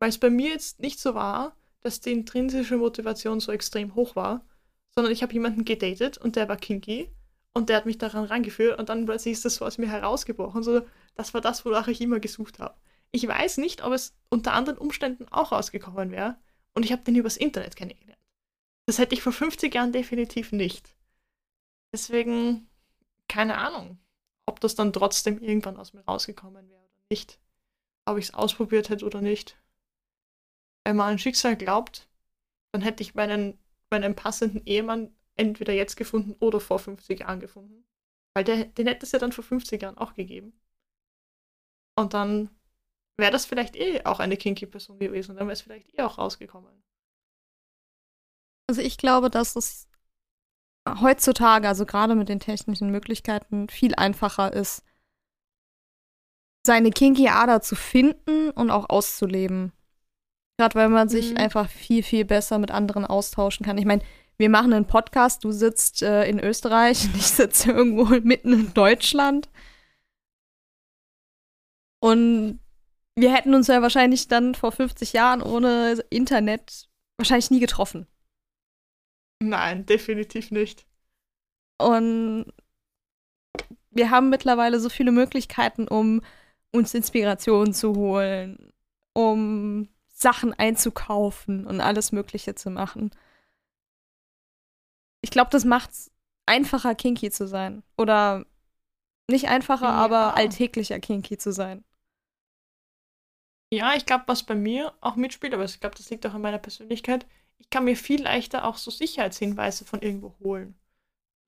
[0.00, 4.16] Weil es bei mir jetzt nicht so war, dass die intrinsische Motivation so extrem hoch
[4.16, 4.44] war,
[4.90, 7.10] sondern ich habe jemanden gedatet und der war kinky
[7.54, 10.62] und der hat mich daran rangeführt und dann plötzlich ist das so aus mir herausgebrochen.
[10.62, 10.82] So,
[11.14, 12.74] das war das, wonach ich immer gesucht habe.
[13.12, 16.36] Ich weiß nicht, ob es unter anderen Umständen auch rausgekommen wäre
[16.74, 18.20] und ich habe den übers Internet kennengelernt.
[18.84, 20.94] Das hätte ich vor 50 Jahren definitiv nicht.
[21.92, 22.68] Deswegen,
[23.28, 23.98] keine Ahnung,
[24.46, 27.38] ob das dann trotzdem irgendwann aus mir rausgekommen wäre oder nicht.
[28.06, 29.56] Ob ich es ausprobiert hätte oder nicht.
[30.84, 32.08] Wenn man an Schicksal glaubt,
[32.72, 33.58] dann hätte ich meinen,
[33.90, 37.84] meinen passenden Ehemann entweder jetzt gefunden oder vor 50 Jahren gefunden.
[38.34, 40.58] Weil der, den hätte es ja dann vor 50 Jahren auch gegeben.
[41.94, 42.50] Und dann
[43.18, 45.36] wäre das vielleicht eh auch eine kinky Person gewesen.
[45.36, 46.82] Dann wäre es vielleicht eh auch rausgekommen.
[48.68, 49.86] Also ich glaube, dass es
[50.88, 54.84] heutzutage, also gerade mit den technischen Möglichkeiten, viel einfacher ist,
[56.66, 59.72] seine kinky Ader zu finden und auch auszuleben.
[60.58, 61.38] Gerade weil man sich mhm.
[61.38, 63.78] einfach viel, viel besser mit anderen austauschen kann.
[63.78, 64.02] Ich meine,
[64.38, 68.74] wir machen einen Podcast, du sitzt äh, in Österreich und ich sitze irgendwo mitten in
[68.74, 69.48] Deutschland.
[72.00, 72.60] Und
[73.16, 78.06] wir hätten uns ja wahrscheinlich dann vor 50 Jahren ohne Internet wahrscheinlich nie getroffen.
[79.42, 80.86] Nein, definitiv nicht.
[81.78, 82.52] Und
[83.90, 86.22] wir haben mittlerweile so viele Möglichkeiten, um
[86.70, 88.72] uns Inspiration zu holen,
[89.12, 93.10] um Sachen einzukaufen und alles Mögliche zu machen.
[95.20, 96.10] Ich glaube, das macht es
[96.46, 97.82] einfacher, kinky zu sein.
[97.96, 98.46] Oder
[99.28, 99.92] nicht einfacher, ja.
[99.92, 101.84] aber alltäglicher kinky zu sein.
[103.72, 106.42] Ja, ich glaube, was bei mir auch mitspielt, aber ich glaube, das liegt auch an
[106.42, 107.26] meiner Persönlichkeit,
[107.62, 110.74] ich kann mir viel leichter auch so Sicherheitshinweise von irgendwo holen.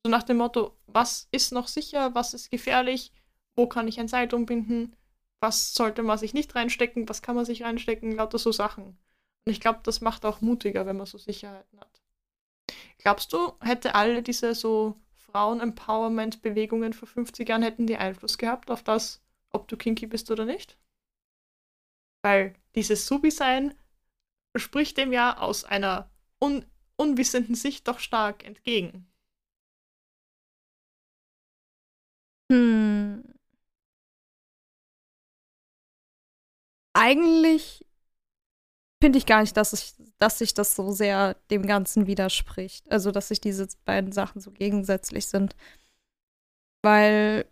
[0.04, 3.12] So nach dem Motto, was ist noch sicher, was ist gefährlich,
[3.56, 4.94] wo kann ich ein Seil umbinden,
[5.40, 8.96] was sollte man sich nicht reinstecken, was kann man sich reinstecken, lauter so Sachen.
[9.44, 12.00] Und ich glaube, das macht auch mutiger, wenn man so Sicherheiten hat.
[12.98, 18.84] Glaubst du, hätte alle diese so Frauen-Empowerment-Bewegungen vor 50 Jahren, hätten die Einfluss gehabt auf
[18.84, 20.78] das, ob du kinky bist oder nicht?
[22.22, 23.74] Weil dieses Subi-Sein
[24.56, 26.64] spricht dem ja aus einer un
[26.96, 29.06] unwissenden Sicht doch stark entgegen.
[32.50, 33.22] Hm.
[36.96, 37.84] Eigentlich
[39.02, 42.90] finde ich gar nicht, dass, ich, dass sich das so sehr dem Ganzen widerspricht.
[42.90, 45.56] Also, dass sich diese beiden Sachen so gegensätzlich sind.
[46.82, 47.46] Weil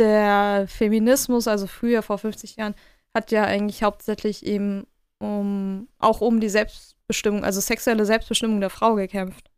[0.00, 2.74] der Feminismus, also früher vor 50 Jahren,
[3.14, 4.86] hat ja eigentlich hauptsächlich eben
[5.22, 9.50] um, auch um die Selbstbestimmung, also sexuelle Selbstbestimmung der Frau gekämpft.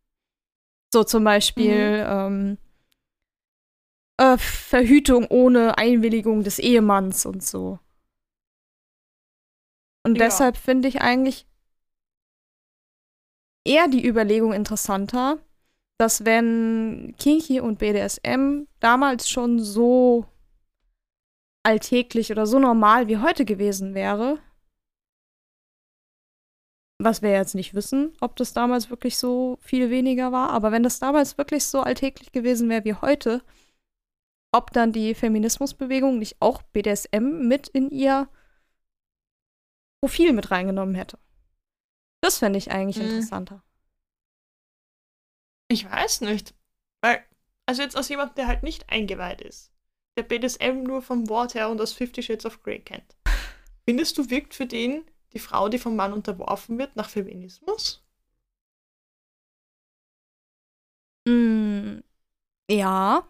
[0.92, 2.08] So zum Beispiel mhm.
[2.08, 2.58] ähm,
[4.18, 7.78] äh, Verhütung ohne Einwilligung des Ehemanns und so.
[10.06, 10.26] Und ja.
[10.26, 11.46] deshalb finde ich eigentlich
[13.66, 15.38] eher die Überlegung interessanter,
[15.98, 20.26] dass wenn Kinky und BDSM damals schon so
[21.62, 24.38] alltäglich oder so normal wie heute gewesen wäre,
[26.98, 30.82] was wir jetzt nicht wissen, ob das damals wirklich so viel weniger war, aber wenn
[30.82, 33.42] das damals wirklich so alltäglich gewesen wäre wie heute,
[34.52, 38.28] ob dann die Feminismusbewegung nicht auch BDSM mit in ihr
[40.00, 41.18] Profil mit reingenommen hätte.
[42.20, 43.10] Das fände ich eigentlich mhm.
[43.10, 43.64] interessanter.
[45.68, 46.54] Ich weiß nicht.
[47.00, 47.24] Weil,
[47.66, 49.72] also jetzt aus jemandem, der halt nicht eingeweiht ist,
[50.16, 53.16] der BDSM nur vom Wort her und aus Fifty Shades of Grey kennt.
[53.84, 55.04] Findest du, wirkt für den
[55.34, 58.04] die Frau, die vom Mann unterworfen wird, nach Feminismus?
[61.26, 62.00] Mm,
[62.70, 63.28] ja.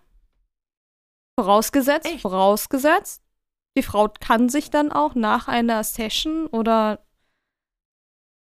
[1.39, 2.23] Vorausgesetzt, Echt?
[2.23, 3.25] vorausgesetzt,
[3.77, 7.05] die Frau kann sich dann auch nach einer Session oder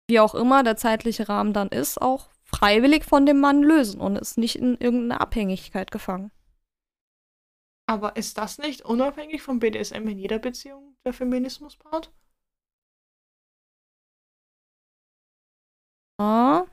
[0.10, 4.16] wie auch immer der zeitliche Rahmen dann ist, auch freiwillig von dem Mann lösen und
[4.16, 6.32] ist nicht in irgendeine Abhängigkeit gefangen.
[7.88, 12.12] Aber ist das nicht unabhängig vom BDSM in jeder Beziehung der Feminismus-Part?
[16.20, 16.68] Ja.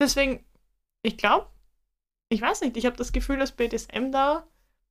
[0.00, 0.44] Deswegen,
[1.02, 1.48] ich glaube,
[2.28, 4.46] ich weiß nicht, ich habe das Gefühl, dass BDSM da,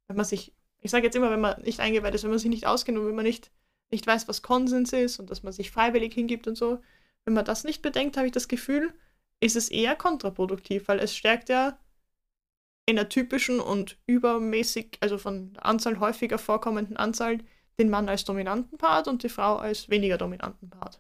[0.07, 2.49] wenn man sich, ich sage jetzt immer, wenn man nicht eingeweiht ist, wenn man sich
[2.49, 3.51] nicht auskennt und wenn man nicht,
[3.91, 6.81] nicht weiß, was Konsens ist und dass man sich freiwillig hingibt und so,
[7.25, 8.93] wenn man das nicht bedenkt, habe ich das Gefühl,
[9.39, 11.77] ist es eher kontraproduktiv, weil es stärkt ja
[12.85, 17.39] in der typischen und übermäßig, also von der Anzahl häufiger vorkommenden Anzahl,
[17.77, 20.99] den Mann als dominanten Part und die Frau als weniger dominanten Part.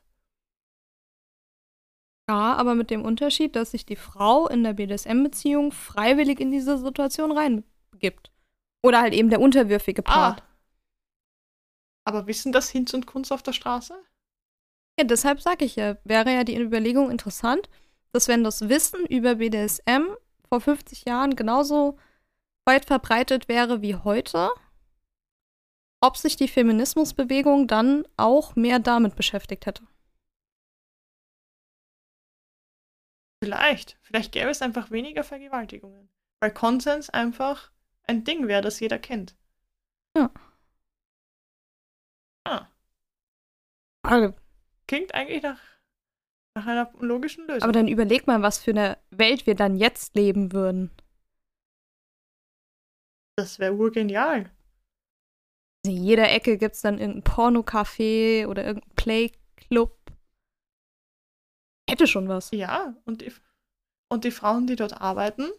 [2.29, 6.77] Ja, aber mit dem Unterschied, dass sich die Frau in der BDSM-Beziehung freiwillig in diese
[6.77, 8.31] Situation reingibt.
[8.83, 10.13] Oder halt eben der unterwürfige ah.
[10.13, 10.43] Part.
[10.43, 10.45] Ah.
[12.05, 13.95] Aber wissen das Hinz und Kunst auf der Straße?
[14.99, 17.67] Ja, deshalb sage ich ja, wäre ja die Überlegung interessant,
[18.11, 20.03] dass wenn das Wissen über BDSM
[20.47, 21.97] vor 50 Jahren genauso
[22.67, 24.51] weit verbreitet wäre wie heute,
[25.99, 29.81] ob sich die Feminismusbewegung dann auch mehr damit beschäftigt hätte.
[33.43, 33.97] Vielleicht.
[34.01, 36.09] Vielleicht gäbe es einfach weniger Vergewaltigungen.
[36.41, 37.71] Weil Konsens einfach
[38.03, 39.35] ein Ding wäre, das jeder kennt.
[40.15, 40.31] Ja.
[42.45, 42.67] Ah.
[44.03, 44.33] Also.
[44.87, 45.59] Klingt eigentlich nach,
[46.55, 47.63] nach einer logischen Lösung.
[47.63, 50.91] Aber dann überleg mal, was für eine Welt wir dann jetzt leben würden.
[53.37, 54.51] Das wäre urgenial.
[55.85, 59.98] In jeder Ecke gibt es dann irgendein Pornocafé oder irgendein Playclub
[61.89, 62.51] Hätte schon was.
[62.51, 63.31] Ja, und die,
[64.09, 65.49] und die Frauen, die dort arbeiten,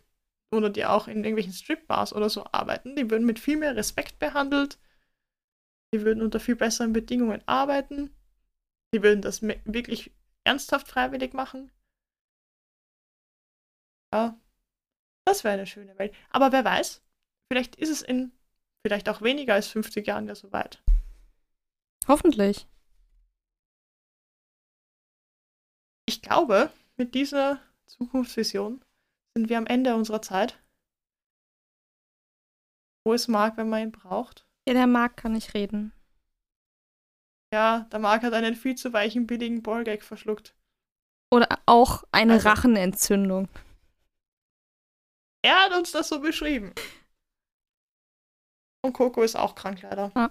[0.53, 4.19] oder die auch in irgendwelchen Stripbars oder so arbeiten, die würden mit viel mehr Respekt
[4.19, 4.79] behandelt.
[5.95, 8.11] Die würden unter viel besseren Bedingungen arbeiten.
[8.95, 10.13] Die würden das wirklich
[10.45, 11.71] ernsthaft freiwillig machen.
[14.13, 14.37] Ja,
[15.25, 16.15] das wäre eine schöne Welt.
[16.31, 17.03] Aber wer weiß,
[17.49, 18.33] vielleicht ist es in
[18.85, 20.83] vielleicht auch weniger als 50 Jahren ja soweit.
[22.09, 22.67] Hoffentlich.
[26.21, 28.85] Ich glaube, mit dieser Zukunftsvision
[29.35, 30.63] sind wir am Ende unserer Zeit.
[33.07, 34.47] Wo ist Marc, wenn man ihn braucht?
[34.69, 35.93] Ja, der Marc kann nicht reden.
[37.55, 40.55] Ja, der Marc hat einen viel zu weichen, billigen Ballgag verschluckt.
[41.33, 43.49] Oder auch eine also, Rachenentzündung.
[45.43, 46.75] Er hat uns das so beschrieben.
[48.83, 50.13] Und Coco ist auch krank, leider.
[50.15, 50.31] Ja.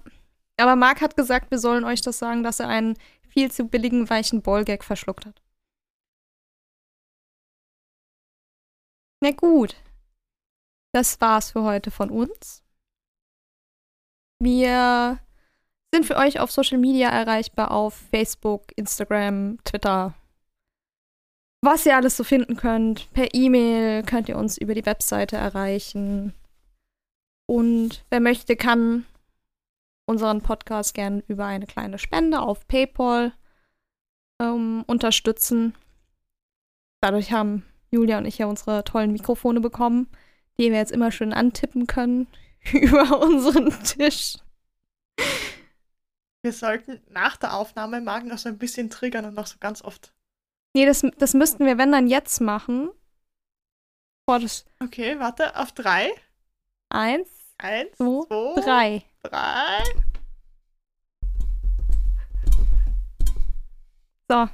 [0.57, 2.95] Aber Marc hat gesagt, wir sollen euch das sagen, dass er einen
[3.27, 5.41] viel zu billigen weichen Ballgag verschluckt hat.
[9.21, 9.75] Na gut.
[10.93, 12.63] Das war's für heute von uns.
[14.41, 15.19] Wir
[15.93, 20.13] sind für euch auf Social Media erreichbar auf Facebook, Instagram, Twitter.
[21.61, 23.11] Was ihr alles so finden könnt.
[23.13, 26.33] Per E-Mail könnt ihr uns über die Webseite erreichen.
[27.45, 29.05] Und wer möchte, kann
[30.05, 33.33] unseren Podcast gern über eine kleine Spende auf PayPal
[34.41, 35.75] ähm, unterstützen.
[37.01, 40.07] Dadurch haben Julia und ich ja unsere tollen Mikrofone bekommen,
[40.57, 42.27] die wir jetzt immer schön antippen können
[42.71, 44.37] über unseren Tisch.
[46.41, 49.81] Wir sollten nach der Aufnahme Marc noch so ein bisschen triggern und noch so ganz
[49.83, 50.13] oft.
[50.73, 52.89] Nee, das, das müssten wir, wenn dann jetzt machen.
[54.25, 54.65] Boah, das.
[54.81, 56.11] Okay, warte, auf drei.
[56.89, 57.27] Eins,
[57.57, 59.03] Eins, zwei, zwei, drei.
[59.23, 59.83] drei.
[64.29, 64.47] So.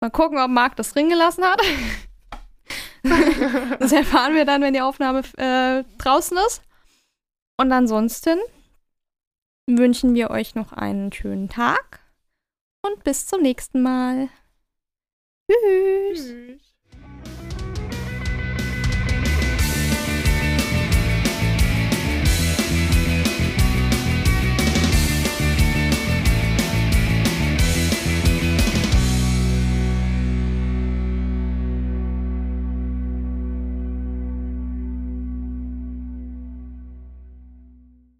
[0.00, 1.60] Mal gucken, ob Marc das drin gelassen hat.
[3.78, 6.62] das erfahren wir dann, wenn die Aufnahme äh, draußen ist.
[7.56, 8.38] Und ansonsten
[9.66, 12.00] wünschen wir euch noch einen schönen Tag
[12.82, 14.28] und bis zum nächsten Mal.
[15.50, 16.26] Tschüss.
[16.26, 16.63] Tschüss.